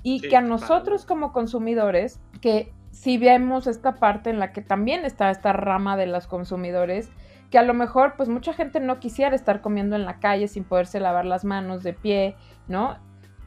Y 0.01 0.21
que 0.21 0.37
a 0.37 0.41
nosotros 0.41 1.05
como 1.05 1.33
consumidores, 1.33 2.21
que 2.41 2.71
si 2.91 3.17
vemos 3.17 3.67
esta 3.67 3.95
parte 3.95 4.29
en 4.29 4.39
la 4.39 4.53
que 4.53 4.61
también 4.61 5.05
está 5.05 5.29
esta 5.29 5.53
rama 5.53 5.97
de 5.97 6.07
los 6.07 6.25
consumidores, 6.25 7.09
que 7.49 7.57
a 7.57 7.63
lo 7.63 7.73
mejor 7.73 8.13
pues 8.15 8.29
mucha 8.29 8.53
gente 8.53 8.79
no 8.79 8.99
quisiera 8.99 9.35
estar 9.35 9.61
comiendo 9.61 9.95
en 9.95 10.05
la 10.05 10.19
calle 10.19 10.47
sin 10.47 10.63
poderse 10.63 10.99
lavar 10.99 11.25
las 11.25 11.45
manos 11.45 11.83
de 11.83 11.93
pie, 11.93 12.35
¿no? 12.67 12.97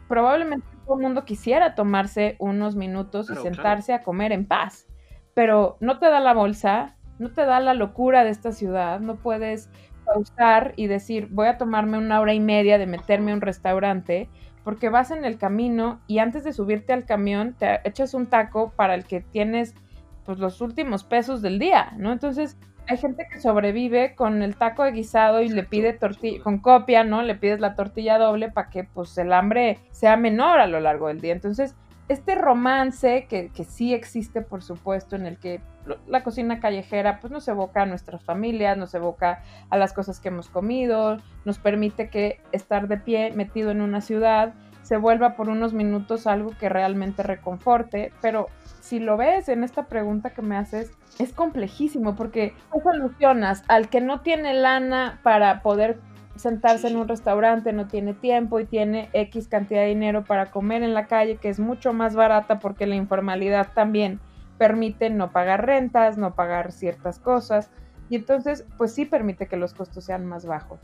Probablemente 0.08 0.66
todo 0.84 0.96
el 0.96 1.02
mundo 1.02 1.24
quisiera 1.24 1.74
tomarse 1.74 2.36
unos 2.38 2.76
minutos 2.76 3.30
y 3.30 3.36
sentarse 3.36 3.92
a 3.92 4.02
comer 4.02 4.32
en 4.32 4.46
paz, 4.46 4.86
pero 5.34 5.76
no 5.80 5.98
te 5.98 6.06
da 6.06 6.20
la 6.20 6.34
bolsa, 6.34 6.96
no 7.18 7.30
te 7.30 7.46
da 7.46 7.60
la 7.60 7.74
locura 7.74 8.24
de 8.24 8.30
esta 8.30 8.52
ciudad, 8.52 9.00
no 9.00 9.16
puedes 9.16 9.70
pausar 10.04 10.74
y 10.76 10.88
decir, 10.88 11.28
voy 11.30 11.46
a 11.46 11.56
tomarme 11.56 11.98
una 11.98 12.20
hora 12.20 12.34
y 12.34 12.40
media 12.40 12.78
de 12.78 12.86
meterme 12.86 13.30
a 13.30 13.34
un 13.34 13.40
restaurante, 13.40 14.28
porque 14.64 14.88
vas 14.88 15.10
en 15.10 15.24
el 15.24 15.38
camino 15.38 16.00
y 16.06 16.18
antes 16.18 16.44
de 16.44 16.52
subirte 16.52 16.92
al 16.92 17.04
camión 17.04 17.54
te 17.54 17.80
echas 17.88 18.14
un 18.14 18.26
taco 18.26 18.72
para 18.76 18.94
el 18.94 19.04
que 19.04 19.20
tienes 19.20 19.74
pues 20.24 20.38
los 20.38 20.60
últimos 20.60 21.04
pesos 21.04 21.42
del 21.42 21.58
día, 21.58 21.92
¿no? 21.96 22.12
Entonces, 22.12 22.56
hay 22.88 22.96
gente 22.96 23.26
que 23.30 23.40
sobrevive 23.40 24.14
con 24.14 24.42
el 24.42 24.56
taco 24.56 24.84
de 24.84 24.92
guisado 24.92 25.40
y 25.40 25.48
le 25.48 25.62
pide 25.62 25.92
tortilla, 25.92 26.42
con 26.42 26.58
copia, 26.58 27.04
¿no? 27.04 27.22
Le 27.22 27.34
pides 27.34 27.60
la 27.60 27.74
tortilla 27.74 28.18
doble 28.18 28.50
para 28.50 28.70
que 28.70 28.84
pues 28.84 29.16
el 29.18 29.32
hambre 29.32 29.78
sea 29.90 30.16
menor 30.16 30.60
a 30.60 30.66
lo 30.66 30.80
largo 30.80 31.08
del 31.08 31.20
día. 31.20 31.32
Entonces, 31.32 31.74
este 32.08 32.34
romance 32.34 33.26
que, 33.28 33.50
que 33.50 33.64
sí 33.64 33.94
existe, 33.94 34.42
por 34.42 34.62
supuesto, 34.62 35.16
en 35.16 35.26
el 35.26 35.38
que 35.38 35.60
la 36.06 36.22
cocina 36.22 36.60
callejera 36.60 37.20
pues 37.20 37.32
nos 37.32 37.46
evoca 37.48 37.82
a 37.82 37.86
nuestras 37.86 38.22
familias, 38.22 38.76
nos 38.76 38.94
evoca 38.94 39.42
a 39.70 39.76
las 39.76 39.92
cosas 39.92 40.20
que 40.20 40.28
hemos 40.28 40.48
comido, 40.48 41.18
nos 41.44 41.58
permite 41.58 42.08
que 42.08 42.40
estar 42.52 42.88
de 42.88 42.98
pie 42.98 43.32
metido 43.32 43.70
en 43.70 43.80
una 43.80 44.00
ciudad 44.00 44.54
se 44.92 44.98
vuelva 44.98 45.36
por 45.36 45.48
unos 45.48 45.72
minutos 45.72 46.26
algo 46.26 46.50
que 46.60 46.68
realmente 46.68 47.22
reconforte, 47.22 48.12
pero 48.20 48.50
si 48.82 48.98
lo 48.98 49.16
ves 49.16 49.48
en 49.48 49.64
esta 49.64 49.84
pregunta 49.86 50.34
que 50.34 50.42
me 50.42 50.54
haces, 50.54 50.90
es 51.18 51.32
complejísimo 51.32 52.14
porque 52.14 52.52
tú 52.70 52.78
solucionas 52.82 53.64
al 53.68 53.88
que 53.88 54.02
no 54.02 54.20
tiene 54.20 54.52
lana 54.52 55.18
para 55.22 55.62
poder 55.62 55.98
sentarse 56.36 56.88
en 56.88 56.98
un 56.98 57.08
restaurante, 57.08 57.72
no 57.72 57.86
tiene 57.86 58.12
tiempo 58.12 58.60
y 58.60 58.66
tiene 58.66 59.08
X 59.14 59.48
cantidad 59.48 59.80
de 59.80 59.86
dinero 59.86 60.24
para 60.24 60.50
comer 60.50 60.82
en 60.82 60.92
la 60.92 61.06
calle, 61.06 61.36
que 61.36 61.48
es 61.48 61.58
mucho 61.58 61.94
más 61.94 62.14
barata 62.14 62.58
porque 62.58 62.84
la 62.84 62.96
informalidad 62.96 63.68
también 63.72 64.20
permite 64.58 65.08
no 65.08 65.32
pagar 65.32 65.64
rentas, 65.64 66.18
no 66.18 66.34
pagar 66.34 66.70
ciertas 66.70 67.18
cosas, 67.18 67.70
y 68.10 68.16
entonces 68.16 68.66
pues 68.76 68.92
sí 68.92 69.06
permite 69.06 69.46
que 69.46 69.56
los 69.56 69.72
costos 69.72 70.04
sean 70.04 70.26
más 70.26 70.44
bajos. 70.44 70.80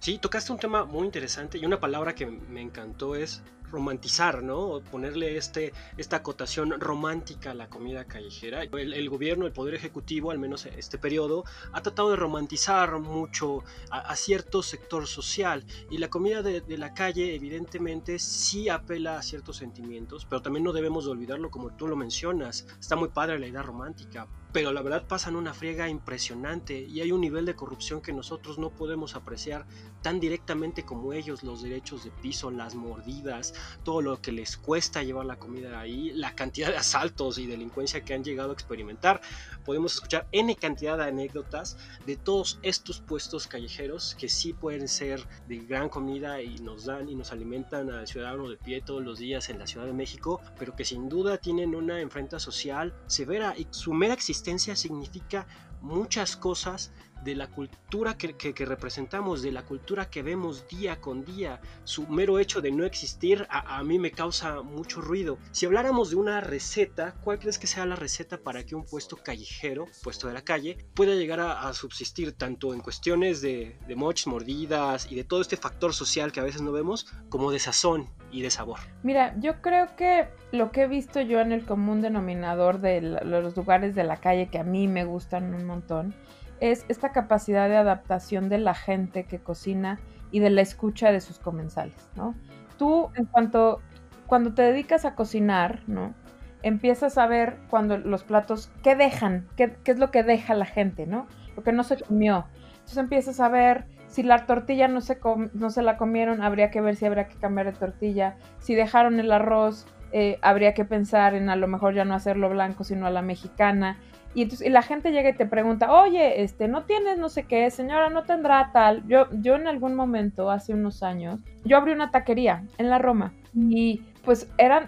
Sí, 0.00 0.16
tocaste 0.16 0.50
un 0.50 0.58
tema 0.58 0.86
muy 0.86 1.04
interesante 1.04 1.58
y 1.58 1.66
una 1.66 1.78
palabra 1.78 2.14
que 2.14 2.24
me 2.24 2.62
encantó 2.62 3.14
es 3.14 3.42
romantizar, 3.70 4.42
¿no? 4.42 4.80
Ponerle 4.90 5.36
este, 5.36 5.74
esta 5.98 6.16
acotación 6.16 6.80
romántica 6.80 7.50
a 7.50 7.54
la 7.54 7.68
comida 7.68 8.06
callejera. 8.06 8.62
El, 8.62 9.10
gobierno, 9.10 9.44
el 9.44 9.52
poder 9.52 9.74
ejecutivo, 9.74 10.30
al 10.30 10.38
menos 10.38 10.64
este 10.64 10.96
periodo, 10.96 11.44
ha 11.72 11.82
tratado 11.82 12.12
de 12.12 12.16
romantizar 12.16 12.98
mucho 12.98 13.62
a, 13.90 14.16
cierto 14.16 14.62
sector 14.62 15.06
social 15.06 15.66
y 15.90 15.98
la 15.98 16.08
comida 16.08 16.42
de, 16.42 16.78
la 16.78 16.94
calle 16.94 17.34
evidentemente 17.34 18.18
sí 18.18 18.70
apela 18.70 19.18
a 19.18 19.22
ciertos 19.22 19.58
sentimientos, 19.58 20.24
pero 20.24 20.40
también 20.40 20.64
no 20.64 20.72
debemos 20.72 21.04
de 21.04 21.10
olvidarlo 21.10 21.50
como 21.50 21.76
tú 21.76 21.86
lo 21.86 21.94
mencionas. 21.94 22.66
Está 22.80 22.96
muy 22.96 23.10
padre 23.10 23.38
la 23.38 23.48
idea 23.48 23.62
romántica, 23.62 24.26
pero 24.52 24.72
la 24.72 24.82
verdad 24.82 25.06
pasan 25.06 25.36
una 25.36 25.54
friega 25.54 25.88
impresionante 25.88 26.80
y 26.80 27.00
hay 27.00 27.12
un 27.12 27.20
nivel 27.20 27.46
de 27.46 27.54
corrupción 27.54 28.00
que 28.00 28.12
nosotros 28.12 28.58
no 28.58 28.70
podemos 28.70 29.14
apreciar 29.14 29.66
tan 30.02 30.18
directamente 30.18 30.84
como 30.84 31.12
ellos, 31.12 31.42
los 31.42 31.62
derechos 31.62 32.04
de 32.04 32.10
piso, 32.10 32.50
las 32.50 32.74
mordidas, 32.74 33.54
todo 33.84 34.02
lo 34.02 34.20
que 34.20 34.32
les 34.32 34.56
cuesta 34.56 35.02
llevar 35.02 35.26
la 35.26 35.38
comida 35.38 35.78
ahí, 35.78 36.10
la 36.14 36.34
cantidad 36.34 36.70
de 36.70 36.78
asaltos 36.78 37.38
y 37.38 37.46
delincuencia 37.46 38.04
que 38.04 38.14
han 38.14 38.24
llegado 38.24 38.50
a 38.50 38.54
experimentar. 38.54 39.20
Podemos 39.64 39.94
escuchar 39.94 40.26
N 40.32 40.54
cantidad 40.56 40.96
de 40.98 41.04
anécdotas 41.04 41.76
de 42.06 42.16
todos 42.16 42.58
estos 42.62 43.00
puestos 43.00 43.46
callejeros 43.46 44.16
que 44.18 44.28
sí 44.28 44.52
pueden 44.52 44.88
ser 44.88 45.26
de 45.46 45.58
gran 45.58 45.88
comida 45.88 46.42
y 46.42 46.58
nos 46.58 46.86
dan 46.86 47.08
y 47.08 47.14
nos 47.14 47.30
alimentan 47.30 47.90
al 47.90 48.08
ciudadano 48.08 48.48
de 48.48 48.56
pie 48.56 48.80
todos 48.80 49.04
los 49.04 49.18
días 49.18 49.48
en 49.48 49.58
la 49.58 49.66
Ciudad 49.66 49.86
de 49.86 49.92
México, 49.92 50.40
pero 50.58 50.74
que 50.74 50.84
sin 50.84 51.08
duda 51.08 51.38
tienen 51.38 51.74
una 51.74 52.00
enfrenta 52.00 52.40
social 52.40 52.94
severa 53.06 53.54
y 53.56 53.66
su 53.70 53.92
mera 53.92 54.14
existencia 54.14 54.39
significa 54.76 55.46
muchas 55.80 56.36
cosas 56.36 56.92
de 57.24 57.34
la 57.34 57.48
cultura 57.48 58.16
que, 58.16 58.52
representamos, 58.64 59.42
de 59.42 59.52
la 59.52 59.62
cultura 59.62 60.10
que 60.10 60.22
vemos 60.22 60.66
día 60.68 61.00
con 61.00 61.24
día. 61.24 61.60
Su 61.84 62.06
mero 62.06 62.38
hecho 62.38 62.60
de 62.60 62.70
no 62.70 62.84
existir 62.84 63.46
a, 63.50 63.82
mí 63.84 63.98
me 63.98 64.10
causa 64.10 64.62
mucho 64.62 65.00
ruido. 65.00 65.38
Si 65.52 65.66
habláramos 65.66 66.10
de 66.10 66.16
una 66.16 66.40
receta, 66.40 67.14
¿cuál 67.22 67.38
crees 67.38 67.58
que 67.58 67.66
sea 67.66 67.86
la 67.86 67.96
receta 67.96 68.38
para 68.38 68.64
que 68.64 68.74
un 68.74 68.84
puesto 68.84 69.16
callejero, 69.16 69.86
puesto 70.02 70.28
de 70.28 70.34
la 70.34 70.42
calle, 70.42 70.78
pueda 70.94 71.14
llegar 71.14 71.40
a, 71.40 71.72
subsistir 71.72 72.32
tanto 72.32 72.74
en 72.74 72.80
cuestiones 72.80 73.40
de, 73.40 73.78
de 73.86 73.96
mochis, 73.96 74.26
mordidas 74.26 75.10
y 75.10 75.14
de 75.14 75.24
todo 75.24 75.40
este 75.40 75.56
factor 75.56 75.94
social 75.94 76.32
que 76.32 76.40
a 76.40 76.44
veces 76.44 76.62
no 76.62 76.72
vemos, 76.72 77.06
como 77.28 77.52
de 77.52 77.58
sazón 77.58 78.10
y 78.32 78.42
de 78.42 78.50
sabor? 78.50 78.80
Mira, 79.02 79.34
yo 79.38 79.60
creo 79.60 79.94
que 79.96 80.28
lo 80.52 80.72
que 80.72 80.82
he 80.82 80.88
visto 80.88 81.20
yo 81.20 81.40
en 81.40 81.52
el 81.52 81.64
común 81.64 82.00
denominador 82.00 82.80
de 82.80 83.00
los 83.00 83.56
lugares 83.56 83.94
de 83.94 84.04
la 84.04 84.16
calle 84.16 84.48
que 84.48 84.58
a 84.58 84.64
mí 84.64 84.88
me 84.88 85.04
gustan 85.04 85.54
un 85.54 85.64
montón, 85.64 86.14
es 86.60 86.84
esta 86.88 87.12
capacidad 87.12 87.68
de 87.68 87.76
adaptación 87.76 88.48
de 88.48 88.58
la 88.58 88.74
gente 88.74 89.24
que 89.24 89.38
cocina 89.38 89.98
y 90.30 90.40
de 90.40 90.50
la 90.50 90.60
escucha 90.60 91.10
de 91.12 91.20
sus 91.20 91.38
comensales, 91.38 92.08
¿no? 92.14 92.34
Tú, 92.78 93.10
en 93.14 93.24
cuanto, 93.26 93.80
cuando 94.26 94.54
te 94.54 94.62
dedicas 94.62 95.04
a 95.04 95.14
cocinar, 95.14 95.82
¿no? 95.86 96.14
Empiezas 96.62 97.18
a 97.18 97.26
ver 97.26 97.56
cuando 97.68 97.98
los 97.98 98.22
platos, 98.22 98.70
¿qué 98.82 98.94
dejan? 98.94 99.48
¿Qué, 99.56 99.76
es 99.84 99.98
lo 99.98 100.10
que 100.10 100.22
deja 100.22 100.54
la 100.54 100.66
gente, 100.66 101.06
¿no? 101.06 101.26
Lo 101.56 101.62
que 101.62 101.72
no 101.72 101.82
se 101.82 101.98
comió. 101.98 102.46
Entonces 102.72 102.98
empiezas 102.98 103.40
a 103.40 103.48
ver 103.48 103.86
si 104.06 104.22
la 104.22 104.46
tortilla 104.46 104.88
no 104.88 105.00
se, 105.00 105.18
no 105.54 105.70
se 105.70 105.82
la 105.82 105.96
comieron, 105.96 106.42
habría 106.42 106.70
que 106.70 106.80
ver 106.80 106.96
si 106.96 107.06
habría 107.06 107.28
que 107.28 107.36
cambiar 107.36 107.66
de 107.66 107.78
tortilla. 107.78 108.36
Si 108.58 108.74
dejaron 108.74 109.18
el 109.20 109.32
arroz, 109.32 109.86
eh, 110.12 110.38
habría 110.42 110.74
que 110.74 110.84
pensar 110.84 111.34
en 111.34 111.48
a 111.48 111.56
lo 111.56 111.68
mejor 111.68 111.94
ya 111.94 112.04
no 112.04 112.14
hacerlo 112.14 112.50
blanco, 112.50 112.84
sino 112.84 113.06
a 113.06 113.10
la 113.10 113.22
mexicana. 113.22 113.98
Y 114.34 114.42
entonces 114.42 114.70
la 114.70 114.82
gente 114.82 115.10
llega 115.10 115.30
y 115.30 115.34
te 115.34 115.46
pregunta, 115.46 115.92
oye, 115.92 116.42
este, 116.42 116.68
no 116.68 116.84
tienes 116.84 117.18
no 117.18 117.28
sé 117.28 117.44
qué, 117.44 117.68
señora, 117.70 118.10
no 118.10 118.22
tendrá 118.22 118.70
tal. 118.72 119.06
Yo, 119.08 119.26
yo 119.32 119.56
en 119.56 119.66
algún 119.66 119.94
momento, 119.94 120.50
hace 120.50 120.72
unos 120.72 121.02
años, 121.02 121.40
yo 121.64 121.76
abrí 121.76 121.92
una 121.92 122.10
taquería 122.10 122.64
en 122.78 122.90
la 122.90 122.98
Roma 122.98 123.32
y 123.54 124.02
pues 124.24 124.48
eran, 124.58 124.86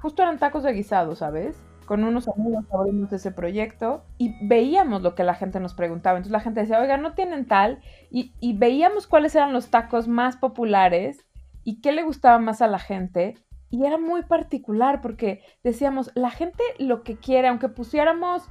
justo 0.00 0.22
eran, 0.22 0.38
tacos 0.38 0.64
de 0.64 0.72
guisado, 0.74 1.16
¿sabes? 1.16 1.56
Con 1.86 2.04
unos 2.04 2.28
amigos 2.28 2.64
abrimos 2.72 3.12
ese 3.12 3.30
proyecto 3.30 4.04
y 4.18 4.34
veíamos 4.46 5.02
lo 5.02 5.14
que 5.14 5.24
la 5.24 5.34
gente 5.34 5.60
nos 5.60 5.72
preguntaba. 5.72 6.18
Entonces 6.18 6.32
la 6.32 6.40
gente 6.40 6.60
decía, 6.60 6.80
oiga, 6.80 6.98
no 6.98 7.14
tienen 7.14 7.46
tal. 7.46 7.80
Y, 8.10 8.34
y 8.40 8.58
veíamos 8.58 9.06
cuáles 9.06 9.34
eran 9.34 9.52
los 9.52 9.70
tacos 9.70 10.08
más 10.08 10.36
populares 10.36 11.24
y 11.64 11.80
qué 11.80 11.92
le 11.92 12.02
gustaba 12.02 12.38
más 12.38 12.60
a 12.60 12.66
la 12.66 12.80
gente 12.80 13.34
y 13.70 13.84
era 13.84 13.98
muy 13.98 14.22
particular 14.22 15.00
porque 15.00 15.42
decíamos, 15.64 16.10
la 16.14 16.30
gente 16.30 16.62
lo 16.78 17.02
que 17.02 17.16
quiere, 17.16 17.48
aunque 17.48 17.68
pusiéramos 17.68 18.48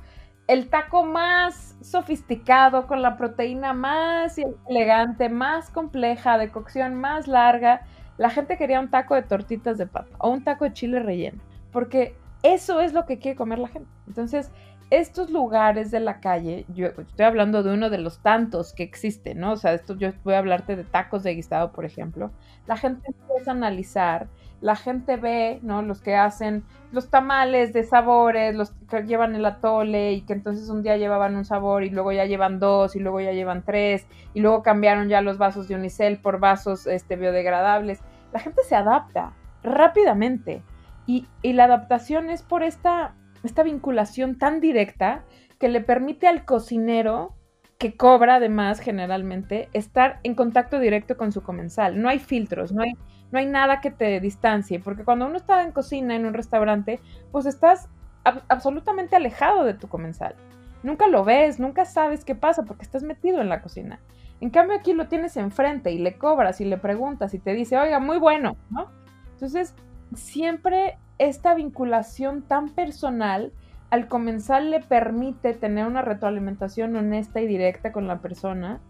el 0.48 0.70
taco 0.70 1.06
más 1.06 1.76
sofisticado, 1.82 2.86
con 2.88 3.02
la 3.02 3.18
proteína 3.18 3.74
más 3.74 4.38
elegante, 4.70 5.30
más 5.30 5.70
compleja, 5.72 6.38
de 6.38 6.52
cocción 6.52 6.96
más 6.96 7.28
larga, 7.28 7.82
la 8.18 8.30
gente 8.30 8.58
quería 8.58 8.80
un 8.80 8.90
taco 8.90 9.16
de 9.16 9.24
tortitas 9.24 9.78
de 9.78 9.88
papa 9.88 10.16
o 10.20 10.30
un 10.30 10.44
taco 10.44 10.66
de 10.66 10.74
chile 10.74 11.00
relleno, 11.00 11.42
porque 11.72 12.16
eso 12.44 12.80
es 12.80 12.94
lo 12.94 13.06
que 13.06 13.18
quiere 13.18 13.36
comer 13.36 13.60
la 13.60 13.68
gente. 13.70 13.90
Entonces, 14.08 14.52
estos 14.92 15.32
lugares 15.32 15.90
de 15.90 16.00
la 16.00 16.20
calle, 16.20 16.66
yo 16.70 16.88
estoy 16.88 17.26
hablando 17.26 17.64
de 17.64 17.74
uno 17.74 17.90
de 17.90 17.98
los 17.98 18.20
tantos 18.20 18.72
que 18.74 18.84
existen, 18.84 19.40
¿no? 19.40 19.54
O 19.54 19.58
sea, 19.58 19.74
esto 19.74 19.98
yo 19.98 20.12
voy 20.24 20.36
a 20.36 20.40
hablarte 20.40 20.76
de 20.76 20.84
tacos 20.84 21.24
de 21.24 21.34
guisado, 21.34 21.72
por 21.72 21.86
ejemplo. 21.86 22.32
La 22.68 22.78
gente 22.78 23.08
empieza 23.08 23.52
a 23.52 23.56
analizar 23.56 24.28
la 24.66 24.76
gente 24.76 25.16
ve, 25.16 25.60
¿no? 25.62 25.84
Los 25.84 26.02
que 26.02 26.16
hacen 26.16 26.64
los 26.92 27.12
tamales 27.12 27.72
de 27.72 27.84
sabores, 27.84 28.56
los 28.56 28.72
que 28.90 29.04
llevan 29.04 29.36
el 29.36 29.46
atole 29.46 30.14
y 30.14 30.22
que 30.22 30.34
entonces 30.34 30.70
un 30.70 30.82
día 30.82 30.98
llevaban 30.98 31.36
un 31.36 31.46
sabor 31.46 31.84
y 31.84 31.92
luego 31.92 32.12
ya 32.12 32.26
llevan 32.26 32.60
dos 32.60 32.96
y 32.96 33.00
luego 33.00 33.22
ya 33.22 33.32
llevan 33.32 33.64
tres 33.64 34.08
y 34.34 34.40
luego 34.40 34.64
cambiaron 34.64 35.08
ya 35.08 35.22
los 35.22 35.38
vasos 35.38 35.68
de 35.68 35.76
unicel 35.76 36.18
por 36.18 36.40
vasos 36.40 36.88
este, 36.88 37.16
biodegradables. 37.16 38.02
La 38.34 38.40
gente 38.40 38.64
se 38.64 38.76
adapta 38.76 39.34
rápidamente 39.62 40.64
y, 41.06 41.28
y 41.44 41.54
la 41.54 41.66
adaptación 41.66 42.32
es 42.32 42.42
por 42.42 42.64
esta, 42.64 43.14
esta 43.44 43.62
vinculación 43.62 44.40
tan 44.40 44.62
directa 44.62 45.26
que 45.60 45.70
le 45.70 45.82
permite 45.82 46.26
al 46.26 46.44
cocinero 46.44 47.36
que 47.86 47.98
cobra 47.98 48.38
además 48.38 48.80
generalmente 48.80 49.70
estar 49.74 50.20
en 50.24 50.34
contacto 50.34 50.80
directo 50.80 51.18
con 51.18 51.32
su 51.32 51.44
comensal. 51.44 52.02
No 52.02 52.10
hay 52.10 52.18
filtros, 52.18 52.72
no 52.72 52.82
hay 52.82 52.94
no 53.32 53.38
hay 53.38 53.46
nada 53.46 53.80
que 53.80 53.92
te 53.92 54.20
distancie, 54.20 54.80
porque 54.80 55.04
cuando 55.04 55.28
uno 55.28 55.38
está 55.38 55.62
en 55.62 55.72
cocina, 55.72 56.16
en 56.16 56.26
un 56.26 56.34
restaurante, 56.34 57.00
pues 57.32 57.46
estás 57.46 57.90
absolutamente 58.24 59.16
alejado 59.16 59.66
de 59.66 59.76
tu 59.76 59.88
comensal. 59.88 60.36
Nunca 60.82 61.08
lo 61.08 61.24
ves, 61.24 61.60
nunca 61.60 61.86
sabes 61.86 62.26
qué 62.26 62.34
pasa 62.34 62.64
porque 62.64 62.84
estás 62.84 63.04
metido 63.04 63.42
en 63.42 63.50
la 63.50 63.62
cocina. 63.62 64.00
En 64.42 64.50
cambio 64.50 64.78
aquí 64.78 64.94
lo 64.94 65.08
tienes 65.08 65.38
enfrente 65.38 65.92
y 65.92 66.00
le 66.00 66.18
cobras 66.18 66.60
y 66.62 66.66
le 66.66 66.78
preguntas 66.78 67.34
y 67.34 67.40
te 67.40 67.54
dice, 67.54 67.78
oiga, 67.78 68.00
muy 68.00 68.18
bueno, 68.18 68.56
¿no? 68.72 68.90
Entonces, 69.34 69.76
siempre 70.16 70.98
esta 71.20 71.54
vinculación 71.54 72.42
tan 72.42 72.70
personal 72.70 73.52
al 73.96 74.08
comensal 74.10 74.72
le 74.72 74.82
permite 74.82 75.54
tener 75.54 75.88
una 75.88 76.02
retroalimentación 76.02 76.96
honesta 76.96 77.40
y 77.40 77.48
directa 77.48 77.94
con 77.94 78.08
la 78.08 78.20
persona 78.20 78.82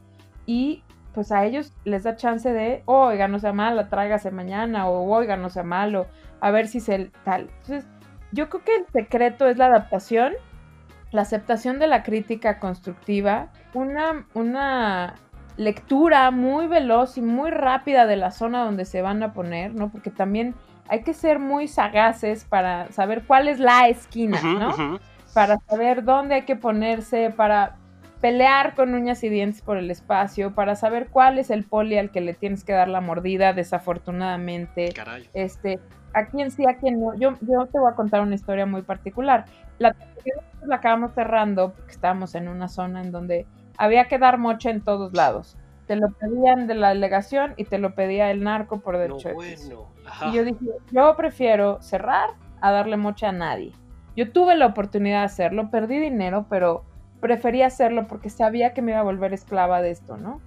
y 0.48 0.84
pues 1.14 1.32
a 1.32 1.46
ellos 1.46 1.72
les 1.86 2.04
da 2.04 2.16
chance 2.16 2.52
de, 2.52 2.82
oiga, 2.86 3.28
no 3.28 3.40
sea 3.40 3.54
mala, 3.54 3.88
tráigase 3.88 4.32
mañana, 4.32 4.90
o 4.90 5.08
oiga, 5.10 5.38
no 5.38 5.50
sea 5.50 5.64
malo, 5.64 6.08
a 6.42 6.52
ver 6.52 6.68
si 6.68 6.80
se 6.82 7.12
tal. 7.24 7.50
Entonces, 7.62 7.86
yo 8.34 8.50
creo 8.50 8.64
que 8.64 8.76
el 8.76 8.86
secreto 8.88 9.48
es 9.48 9.58
la 9.58 9.68
adaptación, 9.68 10.34
la 11.12 11.22
aceptación 11.22 11.80
de 11.80 11.88
la 11.88 12.04
crítica 12.04 12.60
constructiva, 12.60 13.52
una, 13.74 14.26
una 14.34 15.16
lectura 15.56 16.32
muy 16.32 16.68
veloz 16.68 17.18
y 17.18 17.22
muy 17.22 17.52
rápida 17.52 18.08
de 18.08 18.18
la 18.18 18.32
zona 18.32 18.66
donde 18.66 18.84
se 18.86 19.02
van 19.02 19.24
a 19.24 19.34
poner, 19.34 19.74
¿no? 19.74 19.90
Porque 19.90 20.10
también 20.10 20.56
hay 20.88 21.02
que 21.02 21.14
ser 21.14 21.40
muy 21.40 21.68
sagaces 21.68 22.46
para 22.46 22.92
saber 22.92 23.24
cuál 23.26 23.48
es 23.48 23.60
la 23.60 23.88
esquina, 23.88 24.42
¿no? 24.42 25.00
Para 25.34 25.58
saber 25.68 26.04
dónde 26.04 26.36
hay 26.36 26.42
que 26.44 26.56
ponerse, 26.56 27.30
para 27.30 27.78
pelear 28.22 28.76
con 28.76 28.94
uñas 28.94 29.24
y 29.24 29.30
dientes 29.30 29.62
por 29.62 29.78
el 29.78 29.92
espacio, 29.92 30.54
para 30.56 30.76
saber 30.76 31.08
cuál 31.10 31.38
es 31.38 31.50
el 31.50 31.64
poli 31.64 31.98
al 31.98 32.12
que 32.12 32.22
le 32.22 32.34
tienes 32.34 32.64
que 32.64 32.74
dar 32.74 32.88
la 32.88 33.02
mordida, 33.02 33.54
desafortunadamente. 33.54 34.94
Caray. 34.94 35.30
Este, 35.34 35.80
a 36.14 36.26
quién 36.28 36.52
sí, 36.52 36.66
a 36.68 36.78
quién 36.78 37.02
no. 37.02 37.14
Yo, 37.16 37.34
yo 37.42 37.66
te 37.66 37.78
voy 37.78 37.92
a 37.92 37.96
contar 37.96 38.22
una 38.22 38.36
historia 38.36 38.66
muy 38.66 38.82
particular. 38.82 39.46
La, 39.80 39.96
la 40.66 40.76
acabamos 40.78 41.14
cerrando 41.14 41.74
porque 41.74 41.92
estábamos 41.92 42.36
en 42.36 42.48
una 42.48 42.68
zona 42.68 43.02
en 43.02 43.12
donde 43.12 43.46
había 43.78 44.08
que 44.08 44.18
dar 44.18 44.38
moche 44.38 44.70
en 44.70 44.82
todos 44.82 45.14
lados. 45.14 45.58
Te 45.88 45.96
lo 45.96 46.10
pedían 46.12 46.68
de 46.68 46.76
la 46.76 46.90
delegación 46.90 47.54
y 47.58 47.66
te 47.66 47.78
lo 47.78 47.94
pedía 47.94 48.32
el 48.32 48.44
narco 48.44 48.80
por 48.80 48.98
derecho 48.98 49.30
no, 49.30 49.36
bueno. 49.36 49.90
Y 50.26 50.34
yo 50.34 50.44
dije, 50.44 50.66
yo 50.92 51.16
prefiero 51.16 51.82
cerrar 51.82 52.32
a 52.62 52.72
darle 52.72 52.98
moche 52.98 53.26
a 53.26 53.32
nadie. 53.32 53.72
Yo 54.16 54.32
tuve 54.32 54.56
la 54.56 54.66
oportunidad 54.66 55.20
de 55.20 55.26
hacerlo, 55.26 55.70
perdí 55.70 56.00
dinero, 56.00 56.46
pero 56.50 56.86
prefería 57.20 57.68
hacerlo 57.68 58.08
porque 58.08 58.30
sabía 58.30 58.74
que 58.74 58.82
me 58.82 58.92
iba 58.92 59.02
a 59.02 59.04
volver 59.04 59.34
esclava 59.34 59.82
de 59.82 59.92
esto, 59.92 60.18
¿no? 60.18 60.42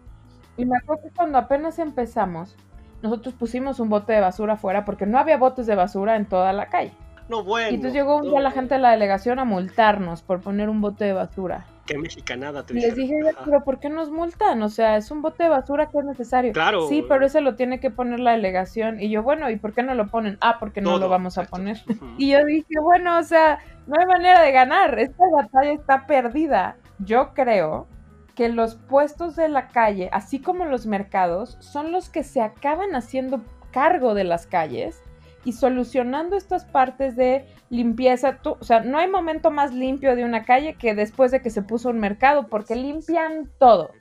Y 0.57 0.65
me 0.65 0.77
acuerdo 0.77 1.05
que 1.05 1.11
cuando 1.11 1.39
apenas 1.39 1.79
empezamos, 1.79 2.57
nosotros 3.03 3.35
pusimos 3.35 3.79
un 3.79 3.89
bote 3.89 4.13
de 4.13 4.21
basura 4.21 4.55
afuera 4.55 4.85
porque 4.85 5.07
no 5.07 5.19
había 5.19 5.37
botes 5.37 5.67
de 5.67 5.77
basura 5.77 6.17
en 6.17 6.27
toda 6.27 6.53
la 6.53 6.67
calle. 6.67 6.93
No, 7.29 7.45
bueno. 7.45 7.71
Y 7.71 7.75
entonces 7.75 7.95
llegó 7.95 8.17
un 8.17 8.31
día 8.31 8.41
la 8.41 8.51
gente 8.51 8.75
de 8.75 8.81
la 8.81 8.91
delegación 8.91 9.39
a 9.39 9.45
multarnos 9.45 10.23
por 10.23 10.41
poner 10.41 10.69
un 10.69 10.81
bote 10.81 11.05
de 11.05 11.13
basura. 11.13 11.67
Qué 11.89 11.97
mexicanada 11.97 12.67
te 12.67 12.75
les 12.75 12.95
dije, 12.95 13.19
pero 13.47 13.65
¿por 13.65 13.81
qué 13.81 13.89
nos 13.89 14.11
multan? 14.11 14.63
O 14.63 14.69
sea, 14.69 14.99
es 14.99 15.11
un 15.11 15.23
bote 15.23 15.45
de 15.45 15.49
basura 15.49 15.89
que 15.89 15.97
es 15.97 16.05
necesario. 16.05 16.53
Claro. 16.53 16.87
Sí, 16.87 17.03
pero 17.09 17.25
ese 17.25 17.41
lo 17.41 17.55
tiene 17.55 17.81
que 17.81 17.91
poner 17.91 18.21
la 18.21 18.33
delegación. 18.33 19.01
Y 19.01 19.09
yo, 19.09 19.23
bueno, 19.23 19.49
¿y 19.49 19.57
por 19.57 19.73
qué 19.73 19.83
no 19.83 19.95
lo 19.95 20.09
ponen? 20.09 20.37
Ah, 20.43 20.59
porque 20.61 20.83
no 20.83 20.99
lo 20.99 21.09
vamos 21.09 21.39
a 21.39 21.45
exacto. 21.45 21.57
poner. 21.57 21.79
Y 22.19 22.33
yo 22.33 22.45
dije, 22.45 22.79
bueno, 22.83 23.19
o 23.19 23.23
sea, 23.23 23.61
no 23.87 23.99
hay 23.99 24.05
manera 24.05 24.43
de 24.43 24.53
ganar. 24.53 24.99
Esta 24.99 25.25
batalla 25.35 25.73
está 25.73 26.07
perdida. 26.07 26.77
Yo 26.99 27.33
creo 27.33 27.87
que 28.35 28.51
los 28.51 28.75
puestos 28.75 29.35
de 29.35 29.49
la 29.49 29.69
calle, 29.69 30.11
así 30.13 30.41
como 30.41 30.67
los 30.67 30.85
mercados, 30.85 31.57
son 31.61 31.91
los 31.91 32.11
que 32.11 32.23
se 32.23 32.43
acaban 32.43 32.95
haciendo 32.97 33.41
cargo 33.73 34.13
de 34.13 34.25
las 34.25 34.47
calles 34.47 35.03
y 35.49 35.53
solucionando 35.53 36.37
estas 36.37 36.67
partes 36.67 37.17
de 37.17 37.47
limpieza. 37.71 38.37
Tú- 38.43 38.59
o 38.61 38.65
sea, 38.65 38.81
no 38.81 38.99
hay 38.99 39.09
momento 39.09 39.51
más 39.51 39.73
limpio 39.73 40.15
de 40.15 40.27
una 40.27 40.45
calle 40.45 40.75
que 40.75 40.95
después 40.95 41.31
de 41.31 41.41
que 41.41 41.49
se 41.49 41.63
puso 41.63 41.89
un 41.89 41.99
mercado, 41.99 42.49
porque 42.49 42.77
limpian 42.77 43.49
todo. 43.59 43.93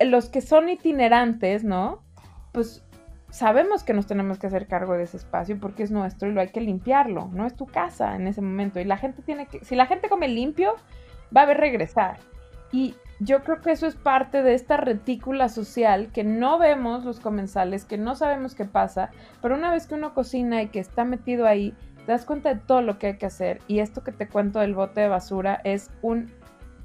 Los 0.00 0.28
que 0.28 0.40
son 0.40 0.68
itinerantes, 0.68 1.62
¿no? 1.62 2.02
Pues 2.50 2.84
sabemos 3.30 3.84
que 3.84 3.94
nos 3.94 4.08
tenemos 4.08 4.40
que 4.40 4.48
hacer 4.48 4.66
cargo 4.66 4.94
de 4.94 5.04
ese 5.04 5.18
espacio 5.18 5.56
porque 5.60 5.84
es 5.84 5.92
nuestro 5.92 6.28
y 6.28 6.32
lo 6.32 6.40
hay 6.40 6.48
que 6.48 6.60
limpiarlo, 6.60 7.30
no 7.32 7.46
es 7.46 7.54
tu 7.54 7.66
casa 7.66 8.16
en 8.16 8.26
ese 8.26 8.40
momento. 8.40 8.80
Y 8.80 8.84
la 8.84 8.96
gente 8.96 9.22
tiene 9.22 9.46
que, 9.46 9.64
si 9.64 9.76
la 9.76 9.86
gente 9.86 10.08
come 10.08 10.26
limpio, 10.26 10.74
va 11.34 11.42
a 11.42 11.46
ver 11.46 11.58
regresar. 11.58 12.18
Y 12.72 12.96
yo 13.24 13.44
creo 13.44 13.60
que 13.60 13.70
eso 13.70 13.86
es 13.86 13.94
parte 13.94 14.42
de 14.42 14.54
esta 14.54 14.76
retícula 14.76 15.48
social 15.48 16.08
que 16.12 16.24
no 16.24 16.58
vemos 16.58 17.04
los 17.04 17.20
comensales, 17.20 17.84
que 17.84 17.96
no 17.96 18.16
sabemos 18.16 18.56
qué 18.56 18.64
pasa, 18.64 19.10
pero 19.40 19.54
una 19.54 19.70
vez 19.70 19.86
que 19.86 19.94
uno 19.94 20.12
cocina 20.12 20.60
y 20.60 20.68
que 20.68 20.80
está 20.80 21.04
metido 21.04 21.46
ahí, 21.46 21.72
te 22.04 22.10
das 22.10 22.24
cuenta 22.24 22.52
de 22.52 22.60
todo 22.60 22.82
lo 22.82 22.98
que 22.98 23.08
hay 23.08 23.18
que 23.18 23.26
hacer. 23.26 23.60
Y 23.68 23.78
esto 23.78 24.02
que 24.02 24.10
te 24.10 24.28
cuento 24.28 24.58
del 24.58 24.74
bote 24.74 25.02
de 25.02 25.08
basura 25.08 25.60
es 25.62 25.90
un, 26.02 26.32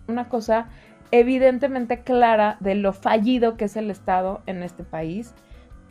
una 0.08 0.30
cosa 0.30 0.68
evidentemente 1.10 2.02
clara 2.02 2.58
de 2.60 2.76
lo 2.76 2.94
fallido 2.94 3.58
que 3.58 3.66
es 3.66 3.76
el 3.76 3.90
Estado 3.90 4.42
en 4.46 4.62
este 4.62 4.84
país 4.84 5.34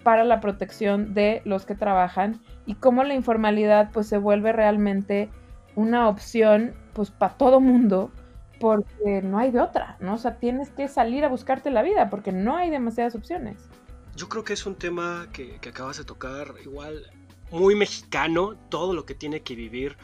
para 0.05 0.23
la 0.23 0.39
protección 0.39 1.13
de 1.13 1.43
los 1.45 1.67
que 1.67 1.75
trabajan 1.75 2.41
y 2.67 2.75
cómo 2.75 3.03
la 3.03 3.15
informalidad 3.15 3.91
pues 3.93 4.07
se 4.07 4.19
vuelve 4.19 4.53
realmente 4.53 5.29
una 5.75 6.09
opción 6.09 6.75
pues 6.93 7.11
para 7.11 7.35
todo 7.35 7.61
mundo 7.61 8.13
porque 8.59 9.23
no 9.23 9.38
hay 9.38 9.51
de 9.51 9.61
otra, 9.61 9.97
¿no? 10.01 10.14
O 10.14 10.19
sea, 10.19 10.38
tienes 10.38 10.71
que 10.71 10.88
salir 10.88 11.25
a 11.25 11.29
buscarte 11.29 11.71
la 11.71 11.83
vida 11.83 12.11
porque 12.11 12.33
no 12.33 12.57
hay 12.57 12.71
demasiadas 12.71 13.14
opciones. 13.14 13.57
Yo 14.16 14.29
creo 14.29 14.45
que 14.45 14.55
es 14.55 14.64
un 14.66 14.77
tema 14.77 15.29
que, 15.33 15.59
acabas 15.66 15.99
de 15.99 16.05
tocar, 16.05 16.55
igual 16.64 17.11
muy 17.51 17.75
mexicano, 17.75 18.57
todo 18.71 18.95
lo 18.95 19.05
que 19.05 19.14
tiene 19.14 19.42
que 19.42 19.55
vivir 19.55 19.97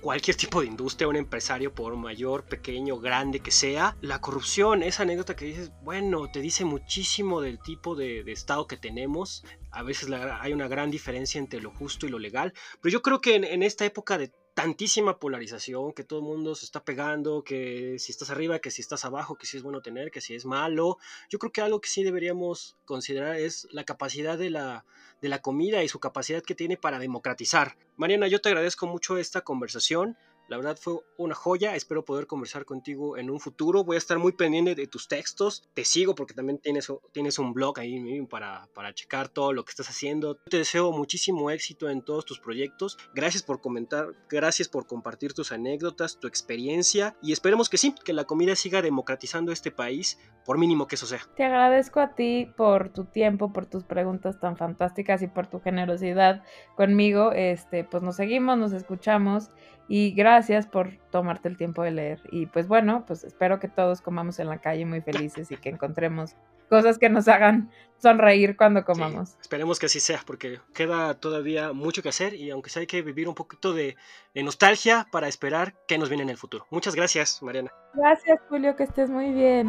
cualquier 0.00 0.36
tipo 0.36 0.60
de 0.60 0.66
industria, 0.66 1.08
un 1.08 1.16
empresario, 1.16 1.74
por 1.74 1.96
mayor, 1.96 2.44
pequeño, 2.44 2.98
grande 2.98 3.40
que 3.40 3.50
sea. 3.50 3.96
La 4.02 4.20
corrupción, 4.20 4.82
esa 4.82 5.02
anécdota 5.02 5.34
que 5.34 5.46
dices, 5.46 5.72
bueno, 5.82 6.30
te 6.30 6.40
dice 6.40 6.64
muchísimo 6.64 7.40
del 7.40 7.58
tipo 7.58 7.96
de, 7.96 8.20
Estado 8.30 8.66
que 8.66 8.76
tenemos. 8.76 9.42
A 9.70 9.82
veces 9.82 10.08
la- 10.08 10.40
hay 10.40 10.52
una 10.52 10.68
gran 10.68 10.90
diferencia 10.90 11.38
entre 11.38 11.60
lo 11.60 11.70
justo 11.70 12.06
y 12.06 12.10
lo 12.10 12.18
legal. 12.18 12.52
Pero 12.80 12.92
yo 12.92 13.02
creo 13.02 13.20
que 13.20 13.36
en 13.36 13.62
esta 13.62 13.84
época 13.84 14.18
de 14.18 14.30
tantísima 14.56 15.18
polarización, 15.18 15.92
que 15.92 16.02
todo 16.02 16.20
el 16.20 16.24
mundo 16.24 16.54
se 16.54 16.64
está 16.64 16.82
pegando, 16.82 17.44
que 17.44 17.98
si 17.98 18.10
estás 18.10 18.30
arriba, 18.30 18.58
que 18.58 18.70
si 18.70 18.80
estás 18.80 19.04
abajo, 19.04 19.36
que 19.36 19.44
si 19.44 19.58
es 19.58 19.62
bueno 19.62 19.82
tener, 19.82 20.10
que 20.10 20.22
si 20.22 20.34
es 20.34 20.46
malo, 20.46 20.96
yo 21.28 21.38
creo 21.38 21.52
que 21.52 21.60
algo 21.60 21.82
que 21.82 21.90
sí 21.90 22.02
deberíamos 22.02 22.74
considerar 22.86 23.36
es 23.36 23.68
la 23.70 23.84
capacidad 23.84 24.38
de 24.38 24.48
la, 24.48 24.86
de 25.20 25.28
la 25.28 25.42
comida 25.42 25.84
y 25.84 25.88
su 25.88 26.00
capacidad 26.00 26.42
que 26.42 26.54
tiene 26.54 26.78
para 26.78 26.98
democratizar. 26.98 27.76
Mariana, 27.98 28.28
yo 28.28 28.40
te 28.40 28.48
agradezco 28.48 28.86
mucho 28.86 29.18
esta 29.18 29.42
conversación. 29.42 30.16
La 30.48 30.56
verdad 30.56 30.76
fue 30.80 31.00
una 31.16 31.34
joya. 31.34 31.74
Espero 31.74 32.04
poder 32.04 32.26
conversar 32.26 32.64
contigo 32.64 33.16
en 33.16 33.30
un 33.30 33.40
futuro. 33.40 33.82
Voy 33.82 33.96
a 33.96 33.98
estar 33.98 34.18
muy 34.18 34.32
pendiente 34.32 34.74
de 34.74 34.86
tus 34.86 35.08
textos. 35.08 35.68
Te 35.74 35.84
sigo 35.84 36.14
porque 36.14 36.34
también 36.34 36.58
tienes, 36.58 37.38
un 37.38 37.52
blog 37.52 37.80
ahí 37.80 37.98
mismo 37.98 38.28
para, 38.28 38.68
para 38.74 38.94
checar 38.94 39.28
todo 39.28 39.52
lo 39.52 39.64
que 39.64 39.70
estás 39.70 39.88
haciendo. 39.88 40.36
Te 40.36 40.58
deseo 40.58 40.92
muchísimo 40.92 41.50
éxito 41.50 41.90
en 41.90 42.02
todos 42.02 42.24
tus 42.24 42.38
proyectos. 42.38 42.96
Gracias 43.14 43.42
por 43.42 43.60
comentar, 43.60 44.14
gracias 44.28 44.68
por 44.68 44.86
compartir 44.86 45.32
tus 45.32 45.52
anécdotas, 45.52 46.20
tu 46.20 46.28
experiencia 46.28 47.16
y 47.22 47.32
esperemos 47.32 47.68
que 47.68 47.78
sí, 47.78 47.94
que 48.04 48.12
la 48.12 48.24
comida 48.24 48.54
siga 48.54 48.82
democratizando 48.82 49.52
este 49.52 49.70
país, 49.70 50.18
por 50.44 50.58
mínimo 50.58 50.86
que 50.86 50.94
eso 50.94 51.06
sea. 51.06 51.20
Te 51.36 51.44
agradezco 51.44 52.00
a 52.00 52.14
ti 52.14 52.52
por 52.56 52.90
tu 52.90 53.04
tiempo, 53.04 53.52
por 53.52 53.66
tus 53.66 53.84
preguntas 53.84 54.38
tan 54.38 54.56
fantásticas 54.56 55.22
y 55.22 55.26
por 55.26 55.48
tu 55.48 55.60
generosidad 55.60 56.44
conmigo. 56.76 57.32
Este, 57.32 57.84
pues 57.84 58.02
nos 58.02 58.16
seguimos, 58.16 58.56
nos 58.56 58.72
escuchamos 58.72 59.50
y 59.88 60.12
gracias 60.12 60.66
por 60.66 60.96
tomarte 61.10 61.48
el 61.48 61.56
tiempo 61.56 61.82
de 61.82 61.90
leer. 61.92 62.20
Y 62.30 62.46
pues 62.46 62.68
bueno, 62.68 63.04
pues 63.06 63.24
espero 63.24 63.58
que 63.60 63.68
todos 63.68 64.00
comamos 64.00 64.38
en 64.38 64.48
la 64.48 64.58
calle 64.58 64.84
muy 64.84 65.00
felices 65.00 65.50
y 65.50 65.56
que 65.56 65.68
encontremos 65.68 66.36
cosas 66.68 66.98
que 66.98 67.08
nos 67.08 67.28
hagan 67.28 67.70
sonreír 67.98 68.56
cuando 68.56 68.84
comamos. 68.84 69.30
Sí, 69.30 69.36
esperemos 69.42 69.78
que 69.78 69.86
así 69.86 70.00
sea, 70.00 70.20
porque 70.26 70.60
queda 70.74 71.14
todavía 71.14 71.72
mucho 71.72 72.02
que 72.02 72.08
hacer 72.08 72.34
y 72.34 72.50
aunque 72.50 72.70
sea 72.70 72.80
hay 72.80 72.86
que 72.86 73.02
vivir 73.02 73.28
un 73.28 73.34
poquito 73.34 73.72
de, 73.72 73.96
de 74.34 74.42
nostalgia 74.42 75.06
para 75.12 75.28
esperar 75.28 75.74
qué 75.86 75.98
nos 75.98 76.08
viene 76.08 76.24
en 76.24 76.30
el 76.30 76.36
futuro. 76.36 76.66
Muchas 76.70 76.94
gracias, 76.94 77.42
Mariana. 77.42 77.72
Gracias, 77.94 78.40
Julio, 78.48 78.76
que 78.76 78.82
estés 78.82 79.10
muy 79.10 79.32
bien. 79.32 79.68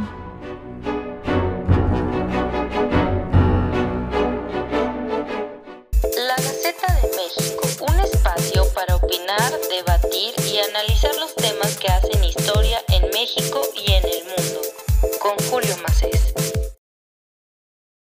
La 6.17 6.36
Gaceta 6.36 6.93
de 6.95 7.08
México, 7.15 7.67
opinar, 9.08 9.58
debatir 9.70 10.36
y 10.52 10.60
analizar 10.60 11.15
los 11.15 11.34
temas 11.34 11.78
que 11.78 11.88
hacen 11.88 12.22
historia 12.26 12.84
en 12.89 13.10
México 13.12 13.62
y 13.74 13.93
en 13.93 14.04
el 14.04 14.24
mundo. 14.26 14.62
Con 15.20 15.38
Julio 15.50 15.78
Macés. 15.78 16.16